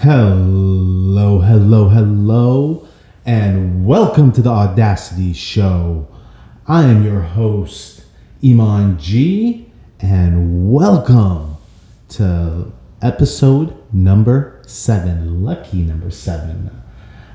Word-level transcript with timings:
Hello, 0.00 1.38
hello, 1.40 1.88
hello, 1.88 2.86
and 3.24 3.86
welcome 3.86 4.30
to 4.32 4.42
the 4.42 4.50
Audacity 4.50 5.32
Show. 5.32 6.06
I 6.68 6.82
am 6.84 7.02
your 7.02 7.22
host, 7.22 8.04
Emon 8.42 9.00
G, 9.00 9.72
and 9.98 10.70
welcome 10.70 11.56
to 12.10 12.70
episode 13.00 13.74
number 13.92 14.60
seven, 14.66 15.42
lucky 15.42 15.80
number 15.80 16.10
seven. 16.10 16.70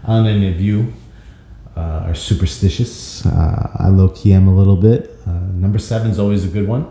I 0.04 0.08
don't 0.08 0.24
know 0.26 0.30
any 0.30 0.54
of 0.54 0.62
you 0.62 0.94
uh, 1.76 2.04
are 2.06 2.16
superstitious. 2.16 3.26
Uh, 3.26 3.76
I 3.80 3.88
low 3.88 4.10
key 4.10 4.34
am 4.34 4.48
a 4.48 4.56
little 4.56 4.78
bit. 4.78 5.18
Uh, 5.26 5.32
number 5.32 5.80
seven 5.80 6.12
is 6.12 6.20
always 6.20 6.46
a 6.46 6.48
good 6.48 6.68
one. 6.68 6.86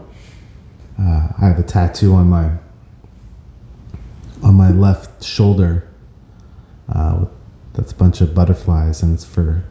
Uh, 0.99 1.29
I 1.41 1.47
have 1.47 1.61
a 1.61 1.63
tattoo 1.63 2.15
on 2.15 2.29
my 2.29 2.51
on 4.43 4.55
my 4.55 4.71
left 4.71 5.23
shoulder 5.23 5.89
uh, 6.89 7.27
that's 7.73 7.93
a 7.93 7.95
bunch 7.95 8.21
of 8.21 8.35
butterflies, 8.35 9.03
and 9.03 9.15
it's 9.15 9.25
for 9.25 9.65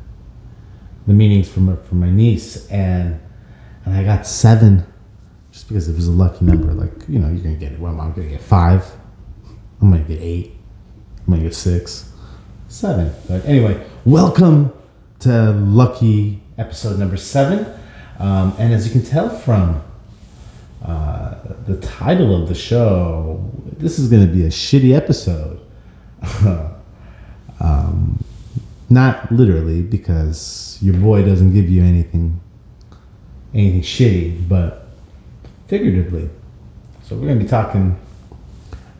the 1.05 1.13
meanings 1.13 1.55
my, 1.57 1.75
for 1.75 1.95
my 1.95 2.09
niece, 2.09 2.69
and 2.69 3.19
and 3.85 3.95
I 3.95 4.03
got 4.03 4.25
seven 4.25 4.85
just 5.51 5.67
because 5.67 5.89
it 5.89 5.95
was 5.95 6.07
a 6.07 6.11
lucky 6.11 6.45
number. 6.45 6.71
Like 6.73 6.91
you 7.09 7.19
know, 7.19 7.27
you're 7.27 7.43
gonna 7.43 7.55
get. 7.55 7.79
Well, 7.79 7.99
I'm 7.99 8.13
gonna 8.13 8.29
get 8.29 8.41
five. 8.41 8.85
I'm 9.81 9.91
gonna 9.91 10.03
get 10.03 10.21
eight. 10.21 10.55
I'm 11.19 11.33
gonna 11.33 11.43
get 11.43 11.55
six, 11.55 12.11
seven. 12.67 13.13
But 13.27 13.45
anyway, 13.45 13.85
welcome 14.05 14.71
to 15.19 15.51
lucky 15.51 16.41
episode 16.57 16.97
number 16.97 17.17
seven. 17.17 17.65
Um, 18.17 18.53
and 18.59 18.73
as 18.73 18.85
you 18.85 18.91
can 18.91 19.03
tell 19.03 19.29
from 19.29 19.81
uh, 20.83 21.28
the 21.69 21.77
title 21.85 22.35
of 22.35 22.49
the 22.49 22.55
show, 22.55 23.47
this 23.77 23.99
is 23.99 24.09
going 24.09 24.27
to 24.27 24.33
be 24.33 24.43
a 24.43 24.49
shitty 24.49 24.95
episode. 24.95 25.61
um, 27.59 28.23
not 28.89 29.31
literally, 29.31 29.83
because 29.83 30.79
your 30.81 30.95
boy 30.95 31.23
doesn't 31.23 31.53
give 31.53 31.69
you 31.69 31.83
anything, 31.83 32.39
anything 33.53 33.81
shitty, 33.81 34.49
but 34.49 34.87
figuratively. 35.67 36.27
So 37.03 37.15
we're 37.15 37.27
going 37.27 37.37
to 37.37 37.45
be 37.45 37.49
talking. 37.49 37.99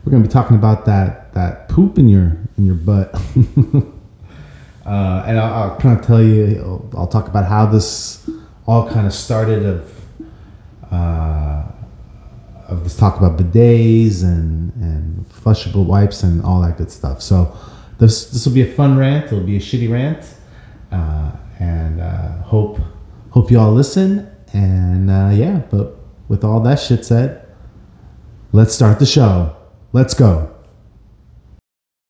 We're 0.06 0.12
going 0.12 0.24
to 0.24 0.30
be 0.30 0.32
talking 0.32 0.56
about 0.56 0.86
that 0.86 1.34
that 1.34 1.70
poop 1.70 1.98
in 1.98 2.08
your 2.08 2.38
in 2.58 2.66
your 2.66 2.76
butt. 2.76 3.20
Uh, 4.86 5.24
and 5.28 5.38
I'll, 5.38 5.54
I'll 5.54 5.78
kind 5.78 6.00
of 6.00 6.04
tell 6.04 6.24
you, 6.24 6.60
I'll, 6.64 7.02
I'll, 7.02 7.08
talk 7.08 7.28
about 7.28 7.46
how 7.46 7.68
this 7.68 8.28
all 8.66 8.90
kind 8.90 9.06
of 9.06 9.14
started 9.14 9.64
of 9.64 10.00
uh, 10.90 11.29
of 12.70 12.84
this 12.84 12.96
talk 12.96 13.18
about 13.18 13.38
bidets 13.38 14.24
and 14.24 14.74
and 14.76 15.28
flushable 15.30 15.86
wipes 15.86 16.24
and 16.24 16.44
all 16.44 16.62
that 16.62 16.78
good 16.78 16.92
stuff. 16.92 17.22
So 17.22 17.56
this 18.00 18.30
this 18.32 18.46
will 18.46 18.54
be 18.54 18.62
a 18.62 18.74
fun 18.74 18.98
rant. 18.98 19.26
It'll 19.26 19.42
be 19.42 19.58
a 19.58 19.60
shitty 19.60 19.92
rant, 19.92 20.24
uh, 20.92 21.32
and 21.60 22.00
uh, 22.00 22.42
hope 22.44 22.80
hope 23.32 23.52
you 23.52 23.60
all 23.60 23.74
listen. 23.74 24.30
And 24.54 25.10
uh, 25.10 25.32
yeah, 25.34 25.62
but 25.70 25.96
with 26.28 26.44
all 26.44 26.60
that 26.62 26.80
shit 26.80 27.06
said, 27.06 27.48
let's 28.52 28.74
start 28.74 29.00
the 29.00 29.06
show. 29.06 29.56
Let's 29.92 30.14
go. 30.14 30.56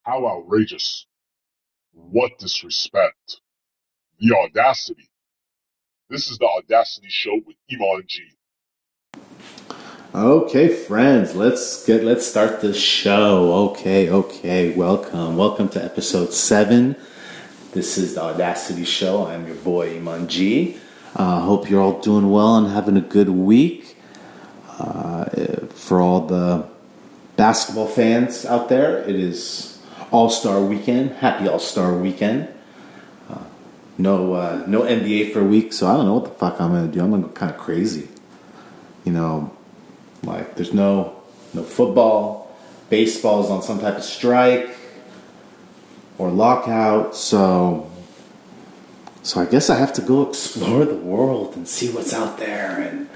How 0.03 0.25
outrageous! 0.27 1.05
What 1.93 2.37
disrespect! 2.39 3.41
The 4.19 4.35
audacity! 4.35 5.09
This 6.09 6.31
is 6.31 6.39
the 6.39 6.47
Audacity 6.47 7.07
Show 7.09 7.39
with 7.45 7.55
Emon 7.71 8.07
G. 8.07 8.23
Okay, 10.15 10.69
friends, 10.69 11.35
let's 11.35 11.85
get 11.85 12.03
let's 12.03 12.25
start 12.25 12.61
the 12.61 12.73
show. 12.73 13.69
Okay, 13.69 14.09
okay, 14.09 14.73
welcome, 14.73 15.37
welcome 15.37 15.69
to 15.69 15.83
episode 15.83 16.33
seven. 16.33 16.95
This 17.73 17.95
is 17.99 18.15
the 18.15 18.23
Audacity 18.23 18.85
Show. 18.85 19.27
I'm 19.27 19.45
your 19.45 19.57
boy 19.57 19.99
Emon 19.99 20.25
G. 20.25 20.77
Uh, 21.15 21.41
hope 21.41 21.69
you're 21.69 21.79
all 21.79 22.01
doing 22.01 22.31
well 22.31 22.57
and 22.57 22.69
having 22.69 22.97
a 22.97 23.01
good 23.01 23.29
week. 23.29 23.97
Uh, 24.79 25.25
for 25.75 26.01
all 26.01 26.21
the 26.21 26.67
basketball 27.35 27.85
fans 27.85 28.47
out 28.47 28.67
there, 28.67 29.07
it 29.07 29.15
is 29.15 29.77
All 30.09 30.31
Star 30.31 30.59
Weekend. 30.59 31.11
Happy 31.17 31.47
All 31.47 31.59
Star 31.59 31.93
Weekend. 31.93 32.47
Uh, 33.29 33.43
no, 33.99 34.33
uh, 34.33 34.63
no 34.65 34.81
NBA 34.81 35.33
for 35.33 35.41
a 35.41 35.45
week, 35.45 35.71
so 35.71 35.85
I 35.85 35.97
don't 35.97 36.07
know 36.07 36.15
what 36.15 36.23
the 36.23 36.31
fuck 36.31 36.59
I'm 36.59 36.71
gonna 36.71 36.87
do. 36.87 36.99
I'm 36.99 37.11
gonna 37.11 37.21
go 37.21 37.29
kind 37.29 37.51
of 37.51 37.59
crazy. 37.59 38.07
You 39.05 39.11
know, 39.11 39.55
like 40.23 40.55
there's 40.55 40.73
no 40.73 41.15
no 41.53 41.63
football, 41.63 42.55
baseball's 42.89 43.49
on 43.49 43.61
some 43.61 43.79
type 43.79 43.95
of 43.95 44.03
strike 44.03 44.69
or 46.17 46.29
lockout, 46.29 47.15
so 47.15 47.89
so 49.23 49.41
I 49.41 49.45
guess 49.45 49.69
I 49.69 49.75
have 49.75 49.93
to 49.93 50.01
go 50.01 50.27
explore 50.27 50.85
the 50.85 50.95
world 50.95 51.55
and 51.55 51.67
see 51.67 51.89
what's 51.91 52.13
out 52.13 52.37
there 52.37 52.79
and 52.79 53.09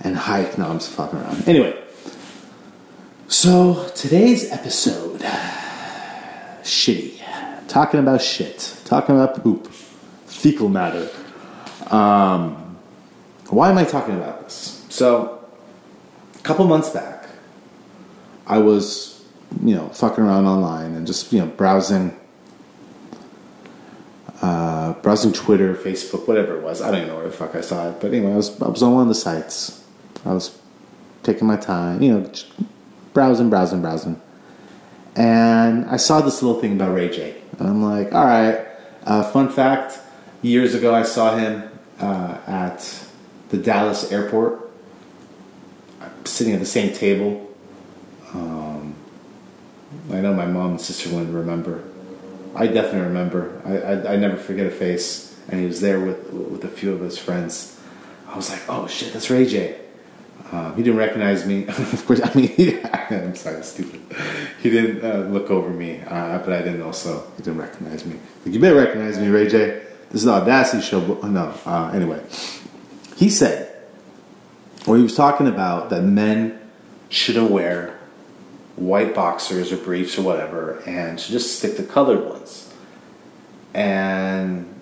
and 0.00 0.16
hike. 0.16 0.58
No, 0.58 0.68
I'm 0.68 0.78
just 0.78 0.90
fucking 0.90 1.18
around. 1.18 1.48
Anyway, 1.48 1.76
so 3.28 3.88
today's 3.94 4.50
episode, 4.50 5.20
shitty, 6.62 7.20
talking 7.68 8.00
about 8.00 8.22
shit, 8.22 8.76
talking 8.84 9.14
about 9.14 9.42
poop, 9.42 9.68
fecal 10.26 10.68
matter. 10.68 11.08
Um, 11.90 12.76
why 13.50 13.70
am 13.70 13.78
I 13.78 13.84
talking 13.84 14.14
about 14.14 14.44
this? 14.44 14.84
So 14.88 15.37
couple 16.48 16.66
months 16.66 16.88
back, 16.88 17.28
I 18.46 18.56
was, 18.56 19.22
you 19.62 19.74
know, 19.74 19.90
fucking 19.90 20.24
around 20.24 20.46
online 20.46 20.94
and 20.94 21.06
just, 21.06 21.30
you 21.30 21.40
know, 21.40 21.46
browsing, 21.46 22.18
uh, 24.40 24.94
browsing 24.94 25.34
Twitter, 25.34 25.74
Facebook, 25.74 26.26
whatever 26.26 26.56
it 26.56 26.62
was. 26.62 26.80
I 26.80 26.90
don't 26.90 27.02
even 27.02 27.08
know 27.08 27.16
where 27.16 27.26
the 27.26 27.36
fuck 27.36 27.54
I 27.54 27.60
saw 27.60 27.90
it, 27.90 28.00
but 28.00 28.14
anyway, 28.14 28.32
I 28.32 28.36
was, 28.36 28.62
I 28.62 28.68
was 28.68 28.82
on 28.82 28.94
one 28.94 29.02
of 29.02 29.08
the 29.08 29.14
sites. 29.14 29.84
I 30.24 30.32
was 30.32 30.58
taking 31.22 31.46
my 31.46 31.58
time, 31.58 32.00
you 32.00 32.12
know, 32.18 32.32
browsing, 33.12 33.50
browsing, 33.50 33.82
browsing, 33.82 34.18
and 35.16 35.84
I 35.84 35.98
saw 35.98 36.22
this 36.22 36.42
little 36.42 36.62
thing 36.62 36.72
about 36.72 36.94
Ray 36.94 37.10
J. 37.10 37.36
And 37.58 37.68
I'm 37.68 37.82
like, 37.82 38.14
all 38.14 38.24
right. 38.24 38.64
Uh, 39.04 39.22
fun 39.22 39.50
fact: 39.50 39.98
years 40.40 40.74
ago, 40.74 40.94
I 40.94 41.02
saw 41.02 41.36
him 41.36 41.68
uh, 42.00 42.38
at 42.46 43.04
the 43.50 43.58
Dallas 43.58 44.10
airport 44.10 44.67
sitting 46.28 46.54
at 46.54 46.60
the 46.60 46.66
same 46.66 46.92
table. 46.92 47.48
Um, 48.34 48.94
I 50.10 50.20
know 50.20 50.34
my 50.34 50.46
mom 50.46 50.72
and 50.72 50.80
sister 50.80 51.10
wouldn't 51.10 51.34
remember. 51.34 51.84
I 52.54 52.66
definitely 52.66 53.02
remember. 53.02 53.60
I, 53.64 53.76
I, 53.78 54.12
I, 54.14 54.16
never 54.16 54.36
forget 54.36 54.66
a 54.66 54.70
face, 54.70 55.38
and 55.48 55.60
he 55.60 55.66
was 55.66 55.80
there 55.80 56.00
with 56.00 56.32
with 56.32 56.64
a 56.64 56.68
few 56.68 56.92
of 56.92 57.00
his 57.00 57.18
friends. 57.18 57.78
I 58.26 58.36
was 58.36 58.50
like, 58.50 58.62
"Oh 58.68 58.86
shit, 58.86 59.12
that's 59.12 59.30
Ray 59.30 59.46
J." 59.46 59.78
Um, 60.50 60.74
he 60.76 60.82
didn't 60.82 60.98
recognize 60.98 61.46
me. 61.46 61.66
of 61.68 62.06
course, 62.06 62.20
I 62.22 62.34
mean, 62.34 62.80
I'm 63.10 63.34
sorry, 63.36 63.62
stupid. 63.62 64.00
He 64.62 64.70
didn't 64.70 65.04
uh, 65.04 65.28
look 65.28 65.50
over 65.50 65.70
me, 65.70 66.00
uh, 66.00 66.38
but 66.38 66.52
I 66.52 66.62
didn't 66.62 66.82
also. 66.82 67.30
He 67.36 67.42
didn't 67.42 67.58
recognize 67.60 68.04
me. 68.06 68.16
Like, 68.44 68.54
you 68.54 68.60
better 68.60 68.76
recognize 68.76 69.18
me, 69.18 69.28
Ray 69.28 69.48
J. 69.48 69.82
This 70.10 70.22
is 70.22 70.24
the 70.24 70.32
Audacity 70.32 70.82
show. 70.82 71.00
But, 71.00 71.28
no, 71.28 71.54
uh, 71.66 71.90
anyway, 71.94 72.22
he 73.16 73.28
said 73.28 73.67
where 74.88 74.96
he 74.96 75.02
was 75.02 75.14
talking 75.14 75.46
about 75.46 75.90
that 75.90 76.02
men 76.02 76.58
shouldn't 77.10 77.50
wear 77.50 77.98
white 78.76 79.14
boxers 79.14 79.70
or 79.70 79.76
briefs 79.76 80.16
or 80.16 80.22
whatever 80.22 80.82
and 80.86 81.20
should 81.20 81.32
just 81.32 81.58
stick 81.58 81.76
to 81.76 81.82
colored 81.82 82.24
ones. 82.24 82.72
And 83.74 84.74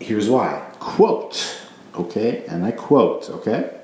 here's 0.00 0.30
why. 0.30 0.66
Quote, 0.78 1.60
okay? 1.94 2.44
And 2.48 2.64
I 2.64 2.70
quote, 2.70 3.28
okay? 3.28 3.78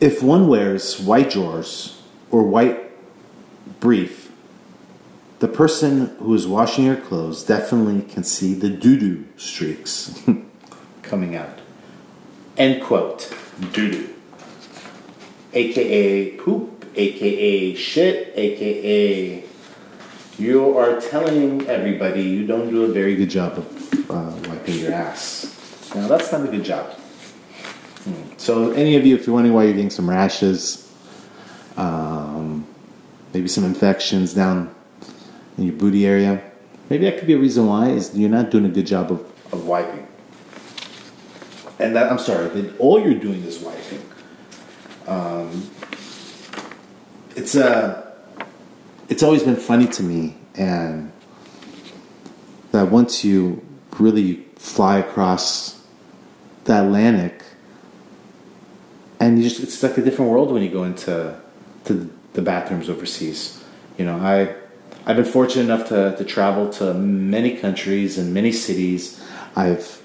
If 0.00 0.22
one 0.22 0.46
wears 0.46 1.00
white 1.00 1.30
drawers 1.30 2.00
or 2.30 2.44
white 2.44 2.78
brief, 3.80 4.30
the 5.40 5.48
person 5.48 6.14
who 6.18 6.32
is 6.34 6.46
washing 6.46 6.84
your 6.84 6.96
clothes 6.96 7.42
definitely 7.42 8.02
can 8.02 8.22
see 8.22 8.54
the 8.54 8.68
doo 8.68 8.96
doo 8.96 9.26
streaks. 9.36 10.22
coming 11.12 11.36
out. 11.36 11.58
End 12.56 12.82
quote. 12.82 13.30
Doo 13.72 13.90
doo. 13.92 14.14
AKA 15.52 16.38
poop, 16.38 16.86
AKA 16.96 17.74
shit, 17.74 18.32
AKA 18.34 19.44
you 20.38 20.78
are 20.78 20.98
telling 21.02 21.68
everybody 21.68 22.22
you 22.22 22.46
don't 22.46 22.70
do 22.70 22.84
a 22.84 22.88
very 22.88 23.14
good 23.14 23.28
job 23.28 23.58
of 23.58 24.10
uh, 24.10 24.48
wiping 24.48 24.78
your 24.78 24.92
ass. 24.92 25.92
Now, 25.94 26.08
that's 26.08 26.32
not 26.32 26.48
a 26.48 26.48
good 26.48 26.64
job. 26.64 26.90
Hmm. 28.04 28.38
So, 28.38 28.70
any 28.70 28.96
of 28.96 29.04
you, 29.04 29.14
if 29.14 29.26
you're 29.26 29.34
wondering 29.34 29.54
why 29.54 29.64
you're 29.64 29.74
getting 29.74 29.90
some 29.90 30.08
rashes, 30.08 30.90
um, 31.76 32.66
maybe 33.34 33.48
some 33.48 33.64
infections 33.64 34.32
down 34.32 34.74
in 35.58 35.64
your 35.64 35.74
booty 35.74 36.06
area, 36.06 36.42
maybe 36.88 37.04
that 37.04 37.18
could 37.18 37.26
be 37.26 37.34
a 37.34 37.38
reason 37.38 37.66
why 37.66 37.90
is 37.90 38.16
you're 38.16 38.30
not 38.30 38.50
doing 38.50 38.64
a 38.64 38.70
good 38.70 38.86
job 38.86 39.12
of, 39.12 39.20
of 39.52 39.66
wiping 39.66 40.08
and 41.82 41.96
that 41.96 42.10
I'm 42.10 42.18
sorry, 42.18 42.48
that 42.48 42.78
all 42.78 43.00
you're 43.00 43.14
doing 43.18 43.42
is 43.42 43.58
wiping. 43.58 44.02
Um, 45.06 45.70
it's 47.36 47.56
uh, 47.56 48.14
it's 49.08 49.22
always 49.22 49.42
been 49.42 49.56
funny 49.56 49.86
to 49.88 50.02
me, 50.02 50.36
and 50.54 51.12
that 52.70 52.90
once 52.90 53.24
you 53.24 53.64
really 53.98 54.46
fly 54.56 54.98
across 54.98 55.84
the 56.64 56.80
Atlantic, 56.80 57.42
and 59.18 59.38
you 59.38 59.48
just 59.48 59.62
it's 59.62 59.82
like 59.82 59.98
a 59.98 60.02
different 60.02 60.30
world 60.30 60.52
when 60.52 60.62
you 60.62 60.70
go 60.70 60.84
into 60.84 61.38
to 61.84 62.10
the 62.34 62.42
bathrooms 62.42 62.88
overseas. 62.88 63.62
You 63.98 64.06
know, 64.06 64.16
I 64.16 64.54
I've 65.04 65.16
been 65.16 65.24
fortunate 65.24 65.64
enough 65.64 65.88
to, 65.88 66.16
to 66.16 66.24
travel 66.24 66.70
to 66.74 66.94
many 66.94 67.56
countries 67.56 68.18
and 68.18 68.32
many 68.32 68.52
cities. 68.52 69.20
I've 69.56 70.00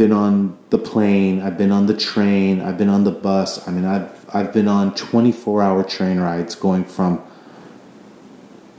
been 0.00 0.12
on 0.12 0.56
the 0.70 0.78
plane, 0.78 1.42
I've 1.42 1.58
been 1.58 1.70
on 1.70 1.84
the 1.84 1.94
train, 1.94 2.62
I've 2.62 2.78
been 2.78 2.88
on 2.88 3.04
the 3.04 3.10
bus. 3.10 3.68
I 3.68 3.70
mean, 3.70 3.84
I've 3.84 4.10
I've 4.34 4.50
been 4.50 4.66
on 4.66 4.92
24-hour 4.92 5.84
train 5.84 6.18
rides 6.18 6.54
going 6.54 6.84
from 6.86 7.22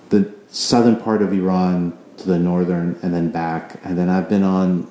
the 0.09 0.33
southern 0.50 0.95
part 0.95 1.21
of 1.21 1.31
Iran 1.31 1.95
to 2.18 2.27
the 2.27 2.39
northern 2.39 2.97
and 3.03 3.13
then 3.13 3.29
back. 3.29 3.79
And 3.83 4.00
then 4.00 4.09
I've 4.09 4.29
been 4.29 4.41
on 4.41 4.89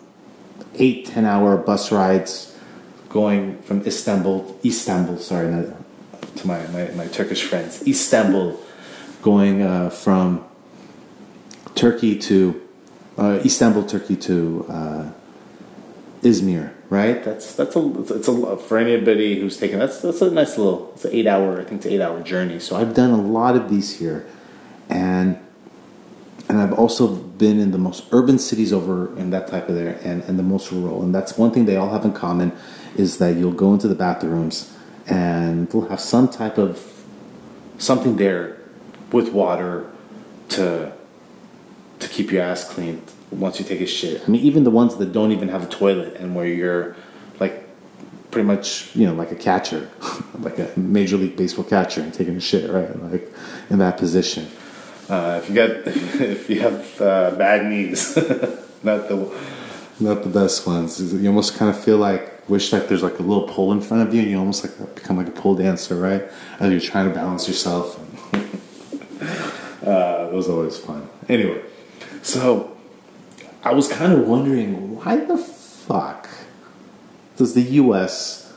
eight, 0.76 1.06
10 1.06 1.24
hour 1.24 1.56
bus 1.56 1.90
rides 1.90 2.56
going 3.08 3.60
from 3.62 3.84
Istanbul, 3.84 4.56
Istanbul, 4.64 5.18
sorry, 5.18 5.48
to 5.48 6.46
my, 6.46 6.64
my, 6.68 6.92
my 6.92 7.08
Turkish 7.08 7.42
friends, 7.42 7.84
Istanbul, 7.88 8.56
going 9.20 9.62
uh, 9.62 9.90
from 9.90 10.44
Turkey 11.74 12.16
to 12.20 12.62
uh, 13.18 13.40
Istanbul, 13.44 13.82
Turkey 13.82 14.14
to 14.14 14.66
uh, 14.68 15.10
Izmir, 16.22 16.72
right? 16.90 17.22
That's 17.25 17.55
that's 17.55 17.76
a 17.76 18.14
it's 18.14 18.28
a 18.28 18.56
for 18.56 18.78
anybody 18.78 19.40
who's 19.40 19.56
taken 19.56 19.78
that's 19.78 20.00
that's 20.00 20.20
a 20.20 20.31
nice 20.31 20.58
little 20.58 20.93
it's 20.94 21.05
an 21.06 21.12
eight 21.12 21.26
hour 21.26 21.61
I 21.61 21.64
think 21.64 21.81
it's 21.81 21.87
eight 21.87 22.00
hour 22.00 22.22
journey. 22.22 22.61
So 22.61 22.76
I've 22.76 22.94
done 22.94 23.11
a 23.11 23.22
lot 23.22 23.56
of 23.56 23.70
these 23.70 23.99
here, 23.99 24.26
and 24.88 25.38
and 26.50 26.58
I've 26.58 26.72
also 26.72 27.06
been 27.06 27.58
in 27.58 27.70
the 27.70 27.78
most 27.78 28.05
urban 28.12 28.38
cities 28.38 28.72
over 28.72 29.17
in 29.17 29.31
that 29.31 29.46
type 29.49 29.69
of 29.69 29.76
there 29.76 29.99
and, 30.02 30.22
and 30.25 30.38
the 30.38 30.43
most 30.43 30.72
rural. 30.72 31.02
And 31.02 31.14
that's 31.14 31.38
one 31.38 31.52
thing 31.52 31.64
they 31.64 31.76
all 31.76 31.90
have 31.90 32.05
in 32.05 32.12
common 32.12 32.52
is 32.96 33.19
that 33.19 33.37
you'll 33.37 33.52
go 33.52 33.73
into 33.73 33.87
the 33.87 33.94
bathrooms 33.94 34.76
and 35.06 35.70
they'll 35.70 35.88
have 35.88 36.00
some 36.00 36.28
type 36.28 36.58
of 36.58 37.05
something 37.78 38.16
there 38.16 38.58
with 39.12 39.31
water 39.31 39.88
to 40.50 40.93
to 42.00 42.08
keep 42.08 42.32
your 42.32 42.43
ass 42.43 42.69
clean 42.69 43.02
once 43.31 43.58
you 43.58 43.64
take 43.64 43.81
a 43.81 43.87
shit. 43.87 44.23
I 44.26 44.31
mean, 44.31 44.43
even 44.43 44.64
the 44.64 44.70
ones 44.70 44.97
that 44.97 45.12
don't 45.12 45.32
even 45.32 45.49
have 45.49 45.62
a 45.62 45.69
toilet 45.69 46.17
and 46.17 46.35
where 46.35 46.47
you're 46.47 46.97
like 47.38 47.64
pretty 48.31 48.47
much, 48.47 48.94
you 48.97 49.06
know, 49.06 49.14
like 49.14 49.31
a 49.31 49.37
catcher, 49.37 49.88
like 50.41 50.58
a 50.58 50.70
major 50.79 51.17
league 51.17 51.37
baseball 51.37 51.64
catcher 51.64 52.00
and 52.00 52.12
taking 52.12 52.37
a 52.37 52.41
shit, 52.41 52.70
right? 52.70 53.00
Like 53.11 53.32
in 53.69 53.79
that 53.79 53.97
position. 53.97 54.49
Uh, 55.08 55.41
if 55.43 55.49
you 55.49 55.55
got, 55.55 55.70
if 55.87 56.49
you 56.50 56.61
have 56.61 57.00
uh, 57.00 57.31
bad 57.32 57.67
knees, 57.67 58.17
not 58.82 59.08
the, 59.08 59.38
not 59.99 60.23
the 60.23 60.31
best 60.31 60.67
ones. 60.67 61.12
You 61.12 61.29
almost 61.29 61.56
kind 61.56 61.70
of 61.70 61.82
feel 61.82 61.99
like 61.99 62.49
wish 62.49 62.73
like 62.73 62.88
there's 62.88 63.02
like 63.02 63.19
a 63.19 63.23
little 63.23 63.47
pole 63.47 63.73
in 63.73 63.81
front 63.81 64.06
of 64.06 64.14
you, 64.14 64.23
and 64.23 64.31
you 64.31 64.38
almost 64.38 64.64
like 64.64 64.94
become 64.94 65.17
like 65.17 65.29
a 65.29 65.32
pole 65.32 65.55
dancer, 65.55 65.97
right? 65.97 66.25
As 66.58 66.70
you're 66.70 66.81
trying 66.81 67.08
to 67.08 67.14
balance 67.14 67.47
yourself. 67.49 67.99
uh, 69.87 70.29
it 70.29 70.32
was 70.32 70.49
always 70.49 70.76
fun. 70.76 71.08
Anyway, 71.29 71.62
so 72.22 72.76
I 73.62 73.72
was 73.72 73.88
kind 73.88 74.12
of 74.12 74.26
wondering 74.26 74.96
why 74.96 75.17
the 75.17 75.38
fuck 75.38 76.28
does 77.37 77.55
the 77.55 77.62
U.S. 77.62 78.52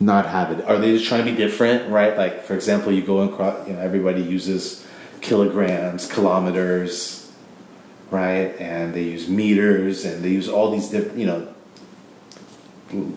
not 0.00 0.26
have 0.26 0.50
it? 0.50 0.64
Are 0.64 0.78
they 0.78 0.92
just 0.92 1.06
trying 1.06 1.24
to 1.24 1.30
be 1.30 1.36
different, 1.36 1.90
right? 1.90 2.16
Like, 2.16 2.44
for 2.44 2.54
example, 2.54 2.92
you 2.92 3.02
go 3.02 3.20
and 3.22 3.30
you 3.68 3.74
know 3.74 3.80
everybody 3.80 4.22
uses 4.22 4.86
kilograms, 5.20 6.06
kilometers, 6.10 7.30
right? 8.10 8.54
And 8.60 8.94
they 8.94 9.02
use 9.02 9.28
meters 9.28 10.04
and 10.04 10.24
they 10.24 10.30
use 10.30 10.48
all 10.48 10.70
these 10.70 10.88
different, 10.88 11.18
you 11.18 11.26
know, 11.26 11.48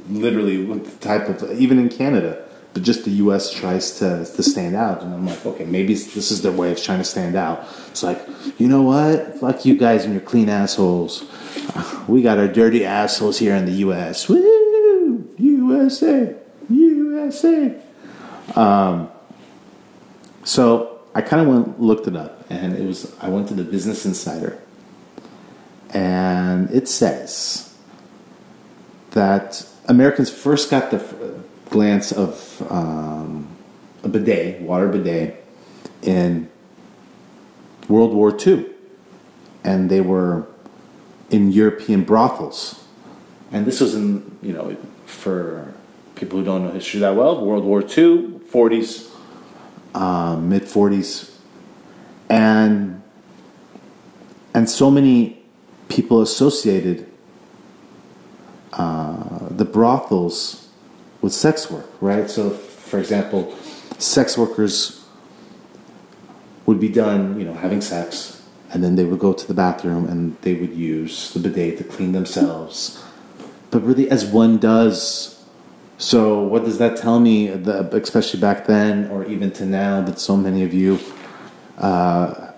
literally 0.09 0.63
with 0.63 1.00
the 1.00 1.07
type 1.07 1.27
of, 1.30 1.59
even 1.59 1.80
in 1.80 1.89
Canada, 1.89 2.48
but 2.74 2.83
just 2.83 3.06
the 3.06 3.12
US 3.12 3.51
tries 3.51 3.98
to, 4.00 4.25
to 4.25 4.44
stand 4.44 4.75
out. 4.75 5.01
And 5.01 5.13
I'm 5.13 5.25
like, 5.25 5.45
okay, 5.45 5.66
maybe 5.66 5.94
this 5.94 6.31
is 6.31 6.42
their 6.42 6.51
way 6.51 6.71
of 6.71 6.81
trying 6.81 7.00
to 7.00 7.04
stand 7.04 7.36
out. 7.36 7.68
It's 7.88 8.04
like, 8.04 8.21
you 8.57 8.68
know 8.68 8.83
what? 8.83 9.39
Fuck 9.39 9.66
you 9.66 9.77
guys 9.77 10.06
and 10.06 10.13
your 10.13 10.21
clean 10.21 10.50
assholes. 10.50 11.25
We 12.07 12.21
got 12.21 12.38
our 12.38 12.48
dirty 12.48 12.86
assholes 12.86 13.39
here 13.39 13.56
in 13.56 13.66
the 13.66 13.74
US. 13.88 14.27
Woo! 14.30 15.30
USA! 15.38 16.36
USA! 16.69 17.75
Um, 18.56 19.10
so 20.44 21.01
I 21.13 21.21
kind 21.21 21.42
of 21.42 21.48
went 21.48 21.81
looked 21.81 22.07
it 22.07 22.16
up, 22.16 22.45
and 22.50 22.75
it 22.75 22.86
was 22.86 23.16
I 23.19 23.30
went 23.30 23.48
to 23.50 23.54
the 23.54 23.63
Business 23.63 24.06
Insider, 24.06 24.60
and 25.92 26.69
it 26.71 26.88
says 26.88 27.75
that 29.12 29.66
Americans 29.88 30.30
first 30.30 30.69
got 30.69 30.92
the 30.92 31.38
glance 31.69 32.12
of 32.12 32.62
um, 32.71 33.48
a 34.04 34.07
bidet, 34.07 34.62
water 34.62 34.88
bidet, 34.88 35.44
in 36.01 36.50
World 37.88 38.13
War 38.13 38.36
II, 38.36 38.66
and 39.63 39.89
they 39.89 40.01
were 40.01 40.48
in 41.30 41.51
European 41.51 42.04
brothels, 42.04 42.83
and 43.51 43.66
this 43.66 43.80
was 43.81 43.95
in 43.95 44.38
you 44.42 44.54
know 44.54 44.75
for 45.06 45.74
people 46.16 46.39
who 46.39 46.45
don't 46.45 46.63
know 46.66 46.71
history 46.71 47.00
that 47.01 47.16
well, 47.16 47.45
World 47.45 47.63
War 47.63 47.81
II, 47.81 48.39
40s 48.51 49.10
um, 49.95 50.50
mid 50.50 50.63
40s, 50.63 51.31
and 52.30 53.01
and 54.54 54.69
so 54.69 54.89
many 54.89 55.44
people 55.88 56.21
associated 56.21 57.10
uh, 58.74 59.50
the 59.50 59.66
brothels 59.66 60.69
with 61.21 61.33
sex 61.33 61.69
work, 61.69 61.89
right? 62.01 62.30
So, 62.30 62.50
for 62.50 63.00
example, 63.00 63.56
sex 63.98 64.38
workers 64.38 65.06
would 66.66 66.80
be 66.80 66.89
done, 66.89 67.39
you 67.39 67.45
know, 67.45 67.54
having 67.54 67.81
sex, 67.81 68.42
and 68.71 68.83
then 68.83 68.95
they 68.95 69.04
would 69.04 69.19
go 69.19 69.33
to 69.33 69.48
the 69.48 69.54
bathroom 69.54 70.06
and 70.06 70.38
they 70.42 70.54
would 70.54 70.74
use 70.74 71.33
the 71.33 71.39
bidet 71.39 71.77
to 71.80 71.83
clean 71.83 72.12
themselves. 72.12 73.04
But 73.71 73.83
really, 73.83 74.10
as 74.10 74.25
one 74.25 74.57
does 74.57 75.39
so, 76.00 76.42
what 76.42 76.63
does 76.63 76.77
that 76.77 76.95
tell 76.95 77.19
me, 77.19 77.50
especially 77.50 78.39
back 78.39 78.68
then 78.68 79.12
or 79.12 79.25
even 79.25 79.51
to 79.51 79.66
now, 79.66 80.01
that 80.01 80.18
so 80.18 80.38
many 80.38 80.64
of 80.64 80.73
you 80.73 80.97
uh, 81.78 82.54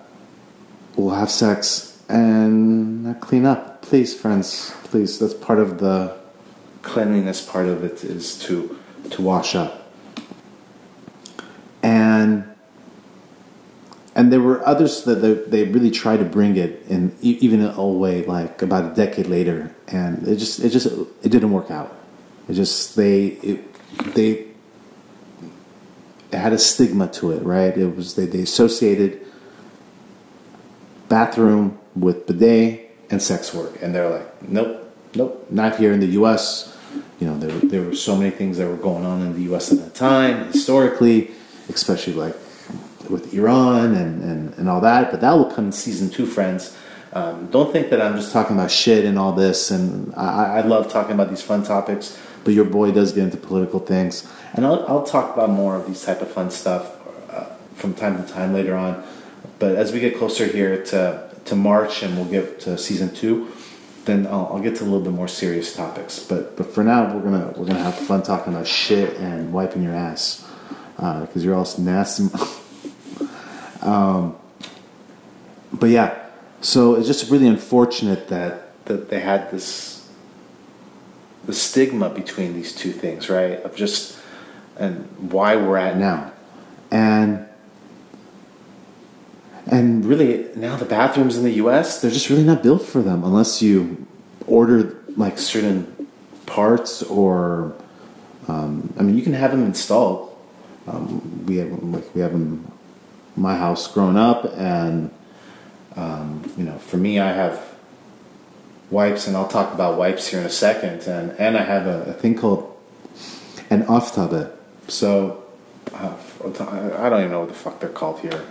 will 0.94 1.10
have 1.10 1.28
sex 1.28 2.00
and 2.08 3.20
clean 3.20 3.44
up? 3.44 3.82
Please, 3.82 4.14
friends, 4.14 4.72
please. 4.84 5.18
That's 5.18 5.34
part 5.34 5.58
of 5.58 5.80
the 5.80 6.21
cleanliness 6.82 7.44
part 7.44 7.66
of 7.66 7.84
it 7.84 8.04
is 8.04 8.38
to 8.40 8.78
to 9.10 9.22
wash 9.22 9.54
up. 9.54 9.92
And 11.82 12.44
and 14.14 14.32
there 14.32 14.40
were 14.40 14.66
others 14.66 15.04
that 15.04 15.16
they, 15.16 15.32
they 15.32 15.64
really 15.64 15.90
tried 15.90 16.18
to 16.18 16.24
bring 16.24 16.56
it 16.56 16.84
in 16.88 17.16
even 17.22 17.60
in 17.60 17.70
a 17.70 17.86
way 17.86 18.24
like 18.24 18.62
about 18.62 18.92
a 18.92 18.94
decade 18.94 19.26
later, 19.26 19.74
and 19.88 20.26
it 20.28 20.36
just 20.36 20.60
it 20.60 20.70
just 20.70 20.86
it 20.86 21.30
didn't 21.30 21.52
work 21.52 21.70
out 21.70 21.96
it 22.48 22.54
just 22.54 22.96
they 22.96 23.26
it, 23.26 24.14
they 24.14 24.46
it 26.32 26.38
had 26.38 26.52
a 26.52 26.58
stigma 26.58 27.08
to 27.08 27.32
it, 27.32 27.42
right? 27.42 27.76
It 27.76 27.94
was 27.94 28.14
they, 28.14 28.26
they 28.26 28.40
associated 28.40 29.20
bathroom 31.08 31.78
with 31.94 32.26
bidet 32.26 32.90
and 33.10 33.22
sex 33.22 33.52
work, 33.52 33.80
and 33.82 33.94
they're 33.94 34.08
like, 34.08 34.42
nope, 34.42 34.81
nope, 35.14 35.46
not 35.50 35.78
here 35.78 35.92
in 35.92 36.00
the 36.00 36.06
U.S. 36.18 36.76
You 37.20 37.28
know, 37.28 37.38
there 37.38 37.50
there 37.50 37.82
were 37.82 37.94
so 37.94 38.16
many 38.16 38.30
things 38.30 38.58
that 38.58 38.68
were 38.68 38.76
going 38.76 39.04
on 39.04 39.22
in 39.22 39.34
the 39.34 39.42
U.S. 39.42 39.72
at 39.72 39.78
that 39.78 39.94
time, 39.94 40.52
historically, 40.52 41.30
especially 41.68 42.14
like 42.14 42.34
with 43.08 43.34
Iran 43.34 43.94
and, 43.94 44.22
and, 44.22 44.54
and 44.54 44.68
all 44.68 44.80
that. 44.80 45.10
But 45.10 45.20
that 45.20 45.32
will 45.32 45.50
come 45.50 45.66
in 45.66 45.72
season 45.72 46.10
two, 46.10 46.26
friends. 46.26 46.76
Um, 47.12 47.48
don't 47.50 47.70
think 47.72 47.90
that 47.90 48.00
I'm 48.00 48.16
just 48.16 48.32
talking 48.32 48.56
about 48.56 48.70
shit 48.70 49.04
and 49.04 49.18
all 49.18 49.32
this. 49.32 49.70
And 49.70 50.14
I, 50.14 50.58
I 50.58 50.60
love 50.62 50.90
talking 50.90 51.12
about 51.12 51.28
these 51.28 51.42
fun 51.42 51.62
topics 51.62 52.18
but 52.44 52.54
your 52.54 52.64
boy 52.64 52.90
does 52.92 53.12
get 53.12 53.24
into 53.24 53.36
political 53.36 53.80
things, 53.80 54.30
and 54.54 54.66
I'll, 54.66 54.86
I'll 54.88 55.04
talk 55.04 55.34
about 55.34 55.50
more 55.50 55.76
of 55.76 55.86
these 55.86 56.04
type 56.04 56.20
of 56.22 56.30
fun 56.30 56.50
stuff 56.50 56.96
uh, 57.30 57.46
from 57.74 57.94
time 57.94 58.22
to 58.22 58.32
time 58.32 58.52
later 58.52 58.76
on. 58.76 59.04
But 59.58 59.76
as 59.76 59.92
we 59.92 60.00
get 60.00 60.16
closer 60.16 60.46
here 60.46 60.84
to 60.86 61.30
to 61.44 61.56
March 61.56 62.04
and 62.04 62.16
we'll 62.16 62.30
get 62.30 62.60
to 62.60 62.78
season 62.78 63.12
two, 63.14 63.48
then 64.04 64.26
I'll, 64.26 64.50
I'll 64.52 64.60
get 64.60 64.76
to 64.76 64.82
a 64.82 64.86
little 64.86 65.00
bit 65.00 65.12
more 65.12 65.28
serious 65.28 65.74
topics. 65.74 66.18
But 66.18 66.56
but 66.56 66.72
for 66.72 66.82
now, 66.82 67.14
we're 67.14 67.22
gonna 67.22 67.52
we're 67.56 67.66
gonna 67.66 67.82
have 67.82 67.94
fun 67.94 68.22
talking 68.22 68.52
about 68.52 68.66
shit 68.66 69.16
and 69.18 69.52
wiping 69.52 69.82
your 69.82 69.94
ass 69.94 70.48
because 70.96 71.36
uh, 71.36 71.40
you're 71.40 71.54
all 71.54 71.68
nasty. 71.78 72.28
um, 73.82 74.36
but 75.72 75.90
yeah, 75.90 76.26
so 76.60 76.94
it's 76.94 77.06
just 77.06 77.30
really 77.30 77.46
unfortunate 77.48 78.28
that 78.28 78.84
that 78.86 79.08
they 79.08 79.20
had 79.20 79.50
this 79.50 80.08
the 81.44 81.52
stigma 81.52 82.08
between 82.08 82.54
these 82.54 82.74
two 82.74 82.92
things, 82.92 83.28
right? 83.28 83.60
Of 83.62 83.74
just 83.74 84.18
and 84.76 85.08
why 85.32 85.56
we're 85.56 85.76
at 85.76 85.96
now. 85.96 86.32
And 86.90 87.46
and 89.72 90.04
really 90.04 90.48
now 90.54 90.76
the 90.76 90.84
bathrooms 90.84 91.36
in 91.38 91.44
the 91.44 91.54
U.S. 91.54 92.00
they're 92.00 92.10
just 92.10 92.28
really 92.28 92.44
not 92.44 92.62
built 92.62 92.82
for 92.82 93.00
them 93.02 93.24
unless 93.24 93.62
you 93.62 94.06
order 94.46 95.02
like 95.16 95.38
certain 95.38 96.06
parts 96.44 97.02
or 97.04 97.74
um, 98.48 98.92
I 98.98 99.02
mean 99.02 99.16
you 99.16 99.22
can 99.22 99.32
have 99.32 99.50
them 99.50 99.64
installed. 99.64 100.28
Um, 100.86 101.46
we 101.46 101.56
have 101.56 101.82
like 101.82 102.14
we 102.14 102.20
have 102.20 102.32
them 102.32 102.70
my 103.34 103.56
house 103.56 103.90
growing 103.90 104.18
up, 104.18 104.44
and 104.58 105.10
um, 105.96 106.52
you 106.58 106.64
know 106.64 106.76
for 106.78 106.98
me 106.98 107.18
I 107.18 107.32
have 107.32 107.74
wipes, 108.90 109.26
and 109.26 109.36
I'll 109.36 109.48
talk 109.48 109.72
about 109.72 109.96
wipes 109.96 110.28
here 110.28 110.40
in 110.40 110.46
a 110.46 110.50
second, 110.50 111.02
and 111.02 111.32
and 111.38 111.56
I 111.56 111.62
have 111.62 111.86
a, 111.86 112.02
a 112.02 112.12
thing 112.12 112.36
called 112.36 112.76
an 113.70 113.84
auftabe. 113.84 114.50
So 114.88 115.44
uh, 115.94 116.14
I 116.98 117.08
don't 117.08 117.20
even 117.20 117.30
know 117.30 117.40
what 117.40 117.48
the 117.48 117.54
fuck 117.54 117.80
they're 117.80 117.88
called 117.88 118.20
here. 118.20 118.44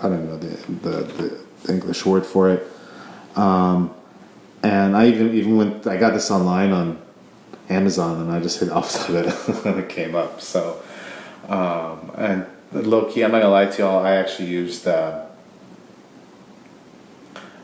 I 0.00 0.08
don't 0.08 0.26
know 0.26 0.38
the 0.38 0.56
the, 0.88 1.36
the 1.64 1.72
English 1.72 2.04
word 2.06 2.26
for 2.26 2.50
it. 2.50 2.66
Um, 3.36 3.94
and 4.62 4.96
I 4.96 5.08
even 5.08 5.34
even 5.34 5.56
went 5.56 5.86
I 5.86 5.96
got 5.96 6.12
this 6.12 6.30
online 6.30 6.72
on 6.72 7.00
Amazon 7.68 8.20
and 8.20 8.30
I 8.30 8.40
just 8.40 8.60
hit 8.60 8.68
auftabe 8.78 9.66
and 9.66 9.80
it 9.80 9.88
came 9.88 10.14
up. 10.14 10.40
So 10.40 10.82
um, 11.48 12.12
and 12.16 12.46
low 12.72 13.04
key, 13.06 13.24
I'm 13.24 13.32
not 13.32 13.42
gonna 13.42 13.52
lie 13.52 13.66
to 13.66 13.82
y'all. 13.82 14.04
I 14.04 14.16
actually 14.16 14.48
used 14.48 14.86
uh, 14.86 15.26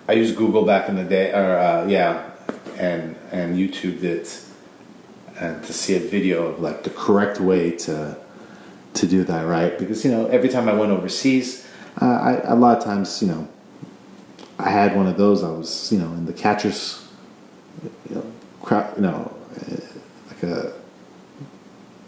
I 0.08 0.12
used 0.12 0.36
Google 0.36 0.64
back 0.64 0.88
in 0.88 0.96
the 0.96 1.04
day, 1.04 1.32
or 1.32 1.58
uh, 1.58 1.86
yeah, 1.86 2.30
and 2.76 3.16
and 3.30 3.56
YouTubed 3.56 4.02
it 4.02 4.44
and 5.40 5.62
to 5.64 5.72
see 5.72 5.94
a 5.94 6.00
video 6.00 6.46
of 6.46 6.60
like 6.60 6.82
the 6.82 6.90
correct 6.90 7.40
way 7.40 7.70
to 7.70 8.16
to 8.94 9.06
do 9.06 9.22
that 9.24 9.42
right 9.42 9.78
because 9.78 10.04
you 10.04 10.10
know 10.10 10.26
every 10.26 10.48
time 10.48 10.68
I 10.68 10.72
went 10.72 10.90
overseas 10.90 11.67
uh, 12.00 12.04
I, 12.04 12.52
a 12.52 12.54
lot 12.54 12.78
of 12.78 12.84
times, 12.84 13.20
you 13.22 13.28
know, 13.28 13.48
I 14.58 14.70
had 14.70 14.96
one 14.96 15.06
of 15.06 15.16
those. 15.16 15.42
I 15.42 15.50
was, 15.50 15.90
you 15.92 15.98
know, 15.98 16.12
in 16.12 16.26
the 16.26 16.32
catcher's, 16.32 17.06
you 18.08 18.16
know, 18.16 18.32
crowd, 18.62 18.94
you 18.96 19.02
know, 19.02 19.34
like 20.28 20.42
a 20.42 20.72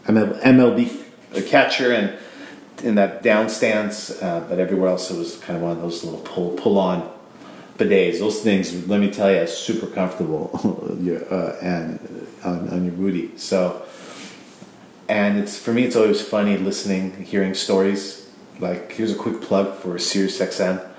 MLB 0.07 0.97
a 1.33 1.41
catcher 1.41 1.93
and 1.93 2.17
in 2.83 2.95
that 2.95 3.21
down 3.21 3.47
stance, 3.47 4.09
uh, 4.21 4.45
but 4.49 4.59
everywhere 4.59 4.89
else 4.89 5.11
it 5.11 5.17
was 5.17 5.37
kind 5.37 5.55
of 5.57 5.63
one 5.63 5.71
of 5.73 5.81
those 5.81 6.03
little 6.03 6.19
pull 6.21 6.51
pull 6.51 6.79
on 6.79 7.11
bidets. 7.77 8.19
Those 8.19 8.41
things, 8.41 8.87
let 8.87 8.99
me 8.99 9.11
tell 9.11 9.31
you, 9.31 9.45
super 9.47 9.87
comfortable 9.87 10.49
uh, 11.31 11.57
and 11.61 12.27
on, 12.43 12.69
on 12.69 12.85
your 12.85 12.93
booty. 12.93 13.37
So, 13.37 13.85
and 15.07 15.37
it's 15.37 15.59
for 15.59 15.73
me, 15.73 15.83
it's 15.83 15.95
always 15.95 16.21
funny 16.21 16.57
listening, 16.57 17.23
hearing 17.23 17.53
stories 17.53 18.20
like 18.59 18.91
here's 18.93 19.11
a 19.11 19.15
quick 19.15 19.41
plug 19.41 19.75
for 19.75 19.95
SiriusXM. 19.95 20.89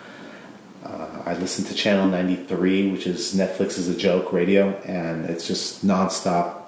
Uh, 0.84 1.22
I 1.24 1.34
listen 1.34 1.64
to 1.66 1.74
Channel 1.74 2.08
93, 2.08 2.90
which 2.90 3.06
is 3.06 3.34
Netflix 3.34 3.78
is 3.78 3.88
a 3.88 3.96
joke 3.96 4.32
radio, 4.32 4.70
and 4.84 5.26
it's 5.26 5.46
just 5.46 5.86
nonstop 5.86 6.62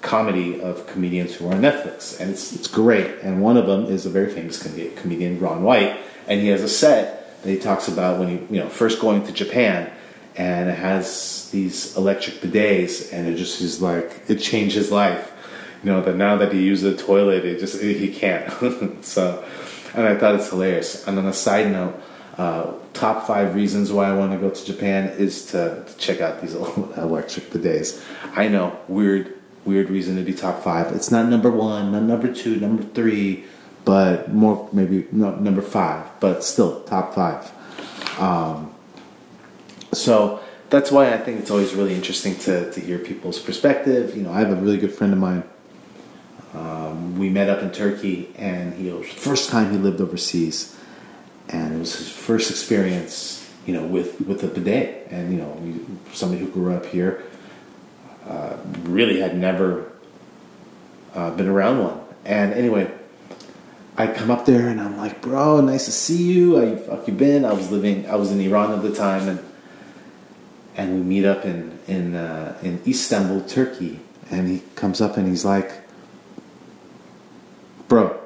comedy 0.00 0.60
of 0.60 0.86
comedians 0.86 1.34
who 1.34 1.48
are 1.48 1.54
on 1.54 1.60
Netflix, 1.60 2.18
and 2.20 2.30
it's 2.30 2.52
it's 2.52 2.68
great. 2.68 3.18
And 3.22 3.42
one 3.42 3.56
of 3.56 3.66
them 3.66 3.86
is 3.86 4.06
a 4.06 4.10
very 4.10 4.32
famous 4.32 4.62
com- 4.62 4.94
comedian, 4.96 5.38
Ron 5.38 5.62
White, 5.62 5.98
and 6.26 6.40
he 6.40 6.48
has 6.48 6.62
a 6.62 6.68
set 6.68 7.42
that 7.42 7.50
he 7.50 7.58
talks 7.58 7.88
about 7.88 8.18
when 8.18 8.28
he 8.28 8.54
you 8.54 8.60
know 8.60 8.68
first 8.68 9.00
going 9.00 9.24
to 9.26 9.32
Japan, 9.32 9.90
and 10.36 10.68
it 10.68 10.78
has 10.78 11.50
these 11.52 11.96
electric 11.96 12.36
bidets, 12.36 13.12
and 13.12 13.28
it 13.28 13.36
just 13.36 13.60
is 13.60 13.80
like 13.80 14.22
it 14.28 14.36
changed 14.36 14.74
his 14.74 14.90
life. 14.90 15.32
You 15.82 15.92
know 15.92 16.02
that 16.02 16.16
now 16.16 16.36
that 16.36 16.52
he 16.52 16.62
uses 16.62 16.96
the 16.96 17.02
toilet, 17.02 17.44
it 17.44 17.60
just 17.60 17.80
he 17.80 18.12
can't. 18.12 19.04
so 19.04 19.44
and 19.94 20.06
I 20.06 20.16
thought 20.16 20.34
it's 20.34 20.50
hilarious. 20.50 21.06
And 21.06 21.18
on 21.18 21.26
a 21.26 21.32
side 21.32 21.70
note, 21.70 22.00
uh, 22.36 22.72
top 22.92 23.26
five 23.26 23.54
reasons 23.54 23.90
why 23.92 24.08
I 24.08 24.14
want 24.14 24.32
to 24.32 24.38
go 24.38 24.50
to 24.50 24.64
Japan 24.64 25.08
is 25.18 25.46
to, 25.46 25.84
to 25.84 25.96
check 25.96 26.20
out 26.20 26.40
these 26.40 26.54
electric 26.96 27.50
bidets. 27.50 28.02
I 28.34 28.48
know, 28.48 28.78
weird, 28.88 29.34
weird 29.64 29.90
reason 29.90 30.16
to 30.16 30.22
be 30.22 30.32
top 30.32 30.62
five. 30.62 30.92
It's 30.94 31.10
not 31.10 31.26
number 31.26 31.50
one, 31.50 31.92
not 31.92 32.02
number 32.02 32.32
two, 32.32 32.56
number 32.56 32.82
three, 32.82 33.44
but 33.84 34.32
more 34.32 34.68
maybe 34.72 35.06
no, 35.10 35.34
number 35.36 35.62
five, 35.62 36.06
but 36.20 36.44
still 36.44 36.82
top 36.82 37.14
five. 37.14 37.52
Um, 38.20 38.74
so 39.92 40.40
that's 40.70 40.92
why 40.92 41.12
I 41.14 41.18
think 41.18 41.40
it's 41.40 41.50
always 41.50 41.74
really 41.74 41.94
interesting 41.94 42.36
to, 42.40 42.70
to 42.70 42.80
hear 42.80 42.98
people's 42.98 43.38
perspective. 43.38 44.16
You 44.16 44.24
know, 44.24 44.32
I 44.32 44.40
have 44.40 44.50
a 44.50 44.56
really 44.56 44.78
good 44.78 44.92
friend 44.92 45.12
of 45.12 45.18
mine 45.18 45.42
um, 46.54 46.87
we 47.18 47.28
met 47.28 47.50
up 47.50 47.62
in 47.62 47.70
Turkey, 47.70 48.30
and 48.36 48.74
he 48.74 48.90
was 48.90 49.06
first 49.08 49.50
time 49.50 49.72
he 49.72 49.78
lived 49.78 50.00
overseas, 50.00 50.76
and 51.48 51.74
it 51.74 51.78
was 51.78 51.96
his 51.96 52.08
first 52.10 52.50
experience, 52.50 53.50
you 53.66 53.74
know, 53.74 53.84
with 53.84 54.20
with 54.20 54.44
a 54.44 54.48
bidet. 54.48 55.08
And 55.10 55.32
you 55.32 55.38
know, 55.38 55.52
somebody 56.12 56.40
who 56.40 56.48
grew 56.48 56.74
up 56.74 56.86
here 56.86 57.24
uh, 58.26 58.56
really 58.84 59.20
had 59.20 59.36
never 59.36 59.92
uh, 61.14 61.30
been 61.32 61.48
around 61.48 61.82
one. 61.82 62.00
And 62.24 62.52
anyway, 62.52 62.92
I 63.96 64.06
come 64.06 64.30
up 64.30 64.44
there 64.44 64.68
and 64.68 64.80
I'm 64.80 64.96
like, 64.96 65.22
bro, 65.22 65.60
nice 65.60 65.86
to 65.86 65.92
see 65.92 66.22
you. 66.22 66.56
How 66.56 66.76
fuck 66.76 67.08
you 67.08 67.14
been? 67.14 67.44
I 67.44 67.52
was 67.52 67.70
living, 67.70 68.08
I 68.08 68.16
was 68.16 68.30
in 68.30 68.40
Iran 68.40 68.72
at 68.72 68.82
the 68.82 68.94
time, 68.94 69.28
and 69.28 69.40
and 70.76 70.94
we 70.94 71.00
meet 71.00 71.24
up 71.24 71.44
in 71.44 71.78
in 71.88 72.14
uh, 72.14 72.56
in 72.62 72.80
Istanbul, 72.86 73.42
Turkey. 73.42 74.00
And 74.30 74.46
he 74.46 74.62
comes 74.74 75.00
up 75.00 75.16
and 75.16 75.26
he's 75.26 75.44
like 75.44 75.72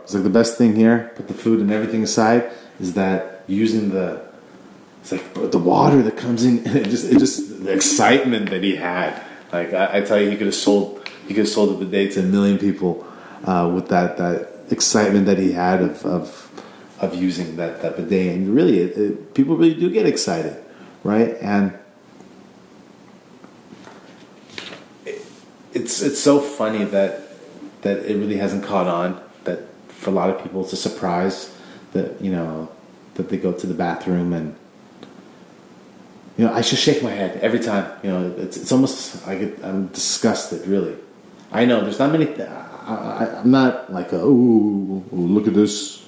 it's 0.03 0.15
like 0.15 0.23
the 0.23 0.31
best 0.31 0.59
thing 0.59 0.75
here. 0.75 1.13
Put 1.17 1.29
the 1.29 1.35
food 1.35 1.61
and 1.61 1.71
everything 1.71 2.03
aside. 2.03 2.51
Is 2.81 2.95
that 2.95 3.45
using 3.47 3.91
the 3.91 4.23
it's 5.01 5.13
like 5.13 5.51
the 5.51 5.59
water 5.59 6.03
that 6.03 6.17
comes 6.17 6.45
in 6.45 6.59
it 6.67 6.89
just 6.89 7.11
it 7.11 7.19
just 7.19 7.65
the 7.65 7.73
excitement 7.73 8.51
that 8.51 8.63
he 8.63 8.77
had. 8.77 9.23
Like 9.53 9.75
I, 9.75 9.99
I 9.99 10.01
tell 10.01 10.21
you, 10.21 10.31
he 10.31 10.37
could 10.37 10.47
have 10.47 10.55
sold 10.55 11.09
he 11.27 11.35
could 11.35 11.45
have 11.45 11.49
sold 11.49 11.79
the 11.79 11.85
day 11.85 12.09
to 12.09 12.21
a 12.21 12.23
million 12.23 12.59
people 12.59 13.07
uh, 13.45 13.71
with 13.75 13.89
that 13.89 14.17
that 14.19 14.49
excitement 14.71 15.27
that 15.27 15.39
he 15.39 15.53
had 15.53 15.83
of 15.83 16.05
of, 16.07 16.65
of 17.01 17.15
using 17.15 17.57
that 17.57 17.83
that 17.83 17.97
bidet. 17.97 18.35
And 18.35 18.55
really, 18.55 18.81
it, 18.81 18.97
it, 18.97 19.35
people 19.35 19.57
really 19.57 19.75
do 19.75 19.91
get 19.91 20.07
excited, 20.07 20.57
right? 21.05 21.37
And 21.41 21.79
it's 25.75 26.01
it's 26.03 26.21
so 26.21 26.41
funny 26.41 26.85
that 26.85 27.29
that 27.83 27.99
it 28.05 28.17
really 28.17 28.37
hasn't 28.37 28.65
caught 28.65 28.87
on 28.87 29.21
for 30.03 30.11
a 30.11 30.13
lot 30.13 30.29
of 30.31 30.43
people, 30.43 30.63
it's 30.63 30.73
a 30.73 30.77
surprise 30.77 31.55
that 31.93 32.21
you 32.21 32.33
know 32.33 32.69
that 33.15 33.29
they 33.29 33.37
go 33.37 33.53
to 33.53 33.67
the 33.67 33.75
bathroom 33.75 34.33
and 34.33 34.57
you 36.37 36.45
know 36.45 36.53
I 36.53 36.63
just 36.63 36.83
shake 36.83 37.03
my 37.03 37.11
head 37.11 37.39
every 37.41 37.61
time. 37.61 37.87
You 38.03 38.11
know, 38.11 38.35
it's 38.37 38.57
it's 38.57 38.73
almost 38.73 39.27
I 39.29 39.37
get 39.37 39.65
I'm 39.65 39.87
disgusted. 39.89 40.67
Really, 40.67 40.97
I 41.53 41.65
know 41.65 41.83
there's 41.83 42.01
not 42.01 42.11
many. 42.11 42.27
I, 42.43 43.41
am 43.41 43.51
not 43.53 43.93
like 43.93 44.13
oh 44.13 45.05
look 45.13 45.47
at 45.47 45.55
this, 45.55 46.05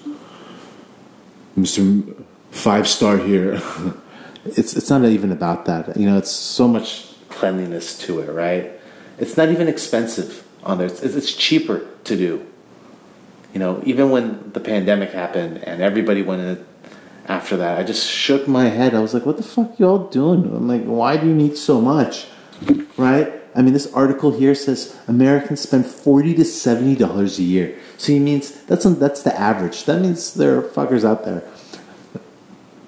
Mister 1.55 2.03
Five 2.51 2.89
Star 2.89 3.17
here. 3.17 3.63
it's 4.45 4.75
it's 4.75 4.91
not 4.91 5.05
even 5.05 5.31
about 5.31 5.67
that. 5.67 5.97
You 5.97 6.11
know, 6.11 6.19
it's 6.19 6.33
so 6.33 6.67
much 6.67 7.15
cleanliness 7.29 7.97
to 8.07 8.19
it, 8.19 8.31
right? 8.33 8.73
It's 9.19 9.37
not 9.37 9.51
even 9.51 9.69
expensive 9.69 10.43
on 10.65 10.79
there. 10.79 10.89
It's, 10.89 11.01
it's 11.03 11.33
cheaper 11.33 11.87
to 12.03 12.17
do. 12.17 12.45
You 13.55 13.61
know, 13.61 13.81
even 13.85 14.11
when 14.11 14.51
the 14.53 14.61
pandemic 14.61 15.13
happened 15.13 15.59
and 15.59 15.81
everybody 15.81 16.23
went 16.23 16.43
in 16.43 16.67
after 17.27 17.57
that, 17.57 17.79
I 17.79 17.85
just 17.85 18.11
shook 18.11 18.47
my 18.49 18.65
head. 18.69 18.95
I 18.95 19.01
was 19.01 19.15
like, 19.15 19.25
what 19.25 19.37
the 19.37 19.45
fuck 19.45 19.79
y'all 19.79 20.09
doing? 20.09 20.45
I'm 20.45 20.69
like, 20.69 20.85
why 20.85 21.17
do 21.17 21.27
you 21.27 21.35
need 21.35 21.57
so 21.57 21.81
much? 21.81 22.27
Right? 22.97 23.33
I 23.55 23.63
mean, 23.63 23.73
this 23.73 23.91
article 23.93 24.33
here 24.33 24.55
says 24.55 24.99
Americans 25.07 25.61
spend 25.61 25.87
forty 25.87 26.35
to 26.35 26.45
seventy 26.45 26.97
dollars 26.97 27.39
a 27.39 27.45
year. 27.45 27.79
So 27.97 28.13
he 28.13 28.19
means 28.19 28.51
that's 28.65 28.85
that's 28.85 29.23
the 29.23 29.39
average. 29.39 29.85
That 29.85 30.01
means 30.01 30.35
there 30.35 30.59
are 30.59 30.63
fuckers 30.63 31.05
out 31.05 31.25
there. 31.25 31.45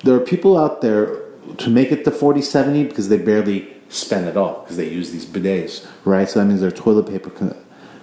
There 0.02 0.16
are 0.16 0.20
people 0.20 0.58
out 0.58 0.80
there 0.80 1.22
to 1.58 1.70
make 1.70 1.92
it 1.92 2.04
to 2.04 2.10
40, 2.10 2.42
70 2.42 2.84
because 2.84 3.08
they 3.08 3.18
barely 3.18 3.72
spend 3.88 4.26
at 4.26 4.36
all 4.36 4.62
because 4.62 4.76
they 4.76 4.88
use 4.88 5.10
these 5.12 5.24
bidets, 5.24 5.86
right? 6.04 6.28
So 6.28 6.40
that 6.40 6.46
means 6.46 6.60
their 6.60 6.72
toilet 6.72 7.08
paper 7.08 7.30
con- 7.30 7.56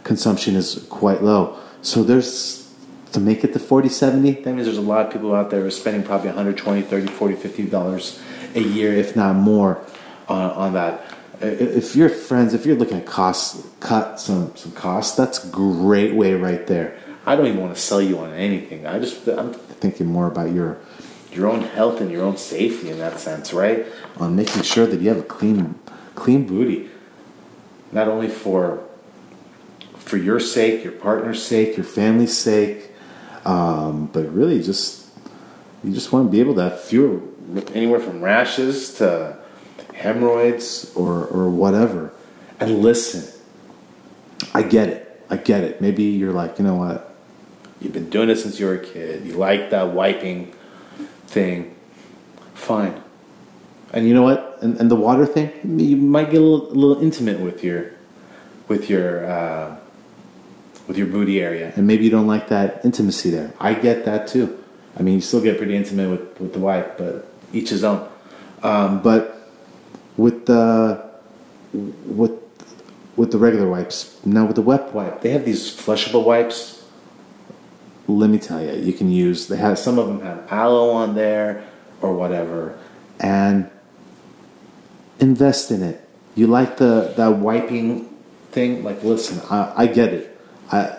consumption 0.04 0.56
is 0.56 0.86
quite 0.90 1.22
low. 1.22 1.60
So 1.84 2.02
there's 2.02 2.64
to 3.12 3.20
make 3.20 3.44
it 3.44 3.54
to 3.54 3.60
40, 3.60 3.90
70, 3.90 4.32
that 4.42 4.54
means 4.54 4.66
there's 4.66 4.78
a 4.78 4.82
lot 4.82 5.06
of 5.06 5.14
people 5.14 5.36
out 5.36 5.52
there 5.52 5.60
who 5.62 5.68
are 5.68 5.72
spending 5.72 6.02
probably 6.02 6.28
120, 6.30 6.82
30, 6.82 7.08
40, 7.08 7.36
50 7.36 7.66
dollars 7.68 8.20
a 8.56 8.62
year, 8.62 8.94
if 8.94 9.16
not 9.16 9.36
more, 9.36 9.80
on, 10.28 10.52
on 10.52 10.74
that. 10.74 11.04
If 11.42 11.96
you're 11.96 12.10
friends, 12.10 12.54
if 12.54 12.66
you're 12.66 12.78
looking 12.78 12.98
at 12.98 13.06
costs, 13.06 13.68
cut 13.82 14.20
some 14.20 14.56
some 14.56 14.72
costs. 14.72 15.18
That's 15.18 15.44
a 15.44 15.48
great 15.50 16.16
way 16.16 16.34
right 16.34 16.66
there. 16.68 16.98
I 17.26 17.36
don't 17.36 17.48
even 17.48 17.60
want 17.60 17.76
to 17.76 17.82
sell 17.82 18.02
you 18.02 18.18
on 18.20 18.32
anything. 18.32 18.88
I 18.88 18.98
just 19.00 19.28
I'm 19.28 19.54
thinking 19.54 20.08
more 20.08 20.28
about 20.28 20.52
your 20.52 20.78
your 21.34 21.50
own 21.50 21.64
health 21.64 22.00
and 22.00 22.10
your 22.10 22.24
own 22.24 22.38
safety 22.38 22.90
in 22.90 23.00
that 23.00 23.20
sense, 23.20 23.52
right? 23.52 23.86
On 24.18 24.36
making 24.36 24.62
sure 24.62 24.86
that 24.86 25.02
you 25.02 25.10
have 25.10 25.18
a 25.20 25.24
clean 25.24 25.76
clean 26.16 26.48
booty, 26.48 26.90
not 27.92 28.08
only 28.08 28.30
for 28.30 28.88
for 30.14 30.20
your 30.20 30.40
sake, 30.40 30.84
your 30.84 30.94
partner's 30.94 31.42
sake, 31.42 31.76
your 31.76 31.84
family's 31.84 32.38
sake, 32.38 32.92
um, 33.46 34.06
but 34.14 34.32
really 34.32 34.62
just 34.62 35.10
You 35.84 35.94
just 35.94 36.12
want 36.14 36.28
to 36.28 36.32
be 36.32 36.40
able 36.40 36.56
to 36.56 36.62
have 36.62 36.82
fewer, 36.82 37.22
anywhere 37.74 38.00
from 38.00 38.22
rashes 38.22 38.94
to 38.96 39.38
hemorrhoids 39.94 40.92
or, 40.96 41.26
or 41.26 41.50
whatever. 41.50 42.14
And 42.60 42.82
listen, 42.82 43.30
I 44.54 44.64
get 44.64 44.88
it. 44.88 45.26
I 45.30 45.38
get 45.38 45.64
it. 45.64 45.82
Maybe 45.82 46.04
you're 46.04 46.32
like, 46.32 46.58
you 46.58 46.66
know 46.66 46.76
what? 46.76 47.14
You've 47.82 47.94
been 47.94 48.10
doing 48.10 48.30
it 48.30 48.38
since 48.38 48.60
you 48.60 48.68
were 48.68 48.76
a 48.76 48.80
kid. 48.86 49.26
You 49.26 49.34
like 49.34 49.72
that 49.72 49.90
wiping 49.90 50.54
thing. 51.28 51.76
Fine. 52.54 53.04
And 53.92 54.08
you 54.08 54.14
know 54.14 54.24
what? 54.24 54.60
And, 54.62 54.80
and 54.80 54.90
the 54.90 54.96
water 54.96 55.26
thing, 55.26 55.52
you 55.80 55.98
might 55.98 56.32
get 56.32 56.40
a 56.40 56.46
little, 56.46 56.72
a 56.72 56.74
little 56.76 57.04
intimate 57.04 57.42
with 57.42 57.62
your, 57.64 57.92
with 58.70 58.90
your, 58.90 59.30
uh, 59.30 59.78
with 60.88 60.98
your 60.98 61.08
booty 61.08 61.42
area, 61.42 61.72
and 61.76 61.88
maybe 61.88 62.04
you 62.04 62.10
don't 62.10 62.28
like 62.28 62.50
that 62.50 62.84
intimacy 62.84 63.30
there. 63.30 63.54
I 63.60 63.74
get 63.74 64.06
that 64.06 64.28
too. 64.28 64.64
I 64.98 65.02
mean, 65.02 65.16
you 65.16 65.22
still 65.22 65.42
get 65.42 65.58
pretty 65.58 65.76
intimate 65.76 66.10
with, 66.10 66.40
with 66.40 66.54
the 66.54 66.60
wife, 66.60 66.86
but 66.98 67.28
each 67.52 67.70
his 67.70 67.84
own. 67.84 68.08
Um, 68.62 69.02
but 69.02 69.50
with 70.18 70.46
the 70.46 71.04
with 71.74 72.32
with 73.16 73.32
the 73.32 73.38
regular 73.38 73.70
wipes, 73.70 74.20
now 74.26 74.46
with 74.46 74.56
the 74.56 74.62
wet 74.62 74.94
wipe, 74.94 75.22
they 75.22 75.30
have 75.30 75.46
these 75.46 75.72
flushable 75.72 76.26
wipes. 76.26 76.84
Let 78.08 78.30
me 78.30 78.38
tell 78.38 78.62
you, 78.62 78.74
you 78.74 78.94
can 78.94 79.12
use. 79.12 79.48
They 79.48 79.58
have 79.58 79.80
some 79.80 79.98
of 79.98 80.08
them 80.08 80.22
have 80.22 80.52
aloe 80.52 80.92
on 80.92 81.16
there 81.16 81.64
or 82.02 82.14
whatever, 82.14 82.78
and 83.20 83.70
invest 85.20 85.72
in 85.72 85.82
it. 85.82 86.08
You 86.36 86.48
like 86.48 86.78
the 86.78 87.14
that 87.16 87.38
wiping 87.38 88.10
thing? 88.52 88.84
Like, 88.84 89.04
listen, 89.04 89.42
I, 89.50 89.74
I 89.76 89.88
get 89.88 90.14
it. 90.14 90.33
I, 90.72 90.98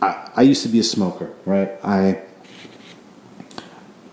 I 0.00 0.30
I 0.36 0.42
used 0.42 0.62
to 0.62 0.68
be 0.68 0.78
a 0.78 0.84
smoker, 0.84 1.30
right? 1.44 1.72
I 1.82 2.22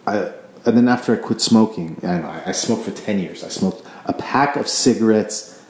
I 0.06 0.32
and 0.65 0.77
then 0.77 0.88
after 0.88 1.13
I 1.13 1.18
quit 1.18 1.41
smoking, 1.41 2.00
I, 2.03 2.50
I 2.50 2.51
smoked 2.51 2.84
for 2.84 2.91
ten 2.91 3.20
years. 3.20 3.44
I 3.44 3.50
smoked 3.50 3.86
a 4.06 4.13
pack 4.13 4.56
of 4.56 4.68
cigarettes 4.68 5.63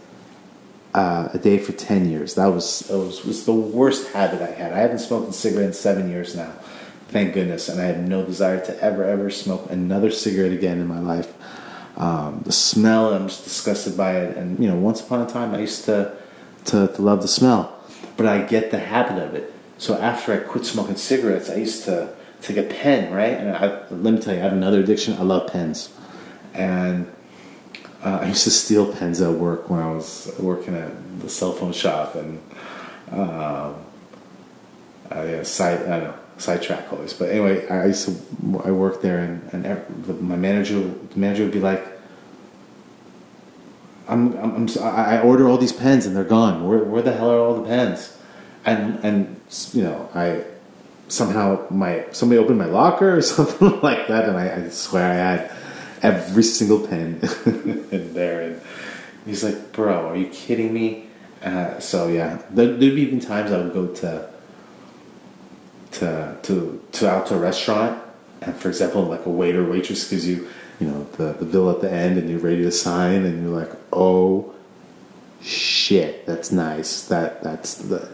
uh, 0.93 1.29
a 1.33 1.38
day 1.38 1.57
for 1.57 1.71
ten 1.71 2.09
years. 2.09 2.36
That 2.36 2.48
was 2.48 2.79
that 2.81 2.98
was 2.98 3.24
was 3.24 3.45
the 3.45 3.53
worst 3.53 4.12
habit 4.13 4.41
I 4.41 4.51
had. 4.51 4.74
I 4.74 4.79
haven't 4.79 5.00
smoked 5.00 5.29
a 5.29 5.33
cigarette 5.33 5.67
in 5.67 5.74
seven 5.74 6.09
years 6.09 6.36
now, 6.36 6.51
thank 7.09 7.33
goodness, 7.33 7.69
and 7.69 7.79
I 7.79 7.86
have 7.86 8.00
no 8.00 8.25
desire 8.25 8.63
to 8.65 8.83
ever 8.83 9.03
ever 9.03 9.29
smoke 9.29 9.69
another 9.69 10.12
cigarette 10.12 10.51
again 10.51 10.79
in 10.79 10.88
my 10.88 11.00
life. 11.00 11.33
Um, 11.98 12.41
the 12.45 12.51
smell, 12.51 13.13
I'm 13.13 13.27
just 13.27 13.43
disgusted 13.43 13.98
by 13.98 14.17
it. 14.19 14.38
And 14.38 14.57
you 14.59 14.69
know, 14.69 14.75
once 14.75 15.01
upon 15.01 15.21
a 15.21 15.29
time, 15.29 15.53
I 15.53 15.59
used 15.59 15.86
to 15.86 16.15
to, 16.65 16.88
to 16.88 17.01
love 17.01 17.21
the 17.21 17.27
smell, 17.27 17.78
but 18.19 18.27
I 18.27 18.41
get 18.41 18.69
the 18.69 18.79
habit 18.79 19.17
of 19.17 19.33
it. 19.33 19.53
So 19.77 19.97
after 19.97 20.33
I 20.33 20.39
quit 20.39 20.65
smoking 20.65 20.97
cigarettes, 20.97 21.49
I 21.49 21.55
used 21.55 21.85
to 21.85 22.13
take 22.41 22.57
a 22.57 22.63
pen, 22.63 23.13
right? 23.13 23.31
And 23.31 23.55
I, 23.55 23.88
let 23.89 24.13
me 24.13 24.19
tell 24.19 24.33
you, 24.33 24.41
I 24.41 24.43
have 24.43 24.51
another 24.51 24.81
addiction. 24.81 25.13
I 25.13 25.21
love 25.21 25.49
pens, 25.49 25.89
and 26.53 27.09
uh, 28.03 28.19
I 28.21 28.27
used 28.27 28.43
to 28.43 28.51
steal 28.51 28.93
pens 28.93 29.21
at 29.21 29.31
work 29.31 29.69
when 29.69 29.79
I 29.79 29.89
was 29.93 30.35
working 30.38 30.75
at 30.75 31.21
the 31.21 31.29
cell 31.29 31.53
phone 31.53 31.71
shop, 31.71 32.15
and 32.15 32.41
um, 33.13 33.85
I 35.09 35.43
side 35.43 35.83
I 35.83 35.99
know 36.01 36.15
sidetrack 36.38 36.91
always. 36.91 37.13
but 37.13 37.29
anyway, 37.29 37.65
I 37.69 37.85
used 37.85 38.05
to 38.05 38.61
I 38.65 38.71
worked 38.71 39.01
there, 39.01 39.19
and, 39.19 39.53
and 39.53 39.65
every, 39.65 40.15
my 40.15 40.35
manager 40.35 40.77
the 40.81 41.17
manager 41.17 41.43
would 41.43 41.53
be 41.53 41.61
like. 41.61 41.99
I'm, 44.10 44.34
I'm, 44.38 44.56
I'm, 44.56 44.84
I 44.84 45.22
order 45.22 45.48
all 45.48 45.58
these 45.58 45.72
pens 45.72 46.06
and 46.06 46.16
they're 46.16 46.24
gone. 46.24 46.68
Where, 46.68 46.80
where 46.80 47.01
the 47.01 47.13
hell 47.13 47.32
are 47.32 47.39
all 47.39 47.62
the 47.62 47.68
pens? 47.68 48.18
And 48.66 49.00
and 49.04 49.39
you 49.74 49.84
know 49.84 50.10
I 50.13 50.44
somehow 51.08 51.66
my 51.70 52.06
somebody 52.12 52.39
opened 52.39 52.58
my 52.58 52.66
locker 52.66 53.18
or 53.18 53.22
something 53.36 53.82
like 53.82 54.08
that, 54.08 54.28
and 54.28 54.38
I, 54.38 54.66
I 54.66 54.70
swear 54.70 55.12
I 55.12 55.16
had 55.16 55.52
every 56.02 56.43
single 56.43 56.86
pen 56.88 57.22
in 57.91 58.13
there. 58.13 58.41
And 58.41 58.62
he's 59.26 59.43
like, 59.43 59.72
"Bro, 59.72 60.10
are 60.10 60.15
you 60.15 60.28
kidding 60.28 60.74
me?" 60.74 61.08
Uh, 61.43 61.80
so 61.80 62.08
yeah, 62.08 62.41
there, 62.50 62.67
would 62.67 62.80
be 62.80 63.02
even 63.02 63.19
times 63.19 63.52
I 63.52 63.62
would 63.62 63.74
go 63.74 63.88
to 63.88 64.30
to 65.91 66.38
to 66.43 66.84
to 66.91 67.10
out 67.10 67.28
to 67.28 67.36
a 67.36 67.39
restaurant, 67.39 68.02
and 68.41 68.56
for 68.56 68.69
example, 68.69 69.04
like 69.04 69.26
a 69.26 69.30
waiter 69.30 69.67
waitress 69.67 70.10
gives 70.10 70.28
you 70.28 70.50
you 70.80 70.88
know 70.88 71.04
the 71.18 71.34
the 71.34 71.46
bill 71.46 71.70
at 71.70 71.82
the 71.82 71.92
end, 71.92 72.18
and 72.18 72.30
you're 72.30 72.39
ready 72.39 72.63
to 72.63 72.72
sign, 72.72 73.26
and 73.26 73.44
you're 73.44 73.58
like, 73.58 73.72
"Oh." 73.92 74.54
Shit, 75.42 76.26
that's 76.26 76.52
nice. 76.52 77.08
That 77.08 77.42
that's 77.42 77.76
the 77.76 78.10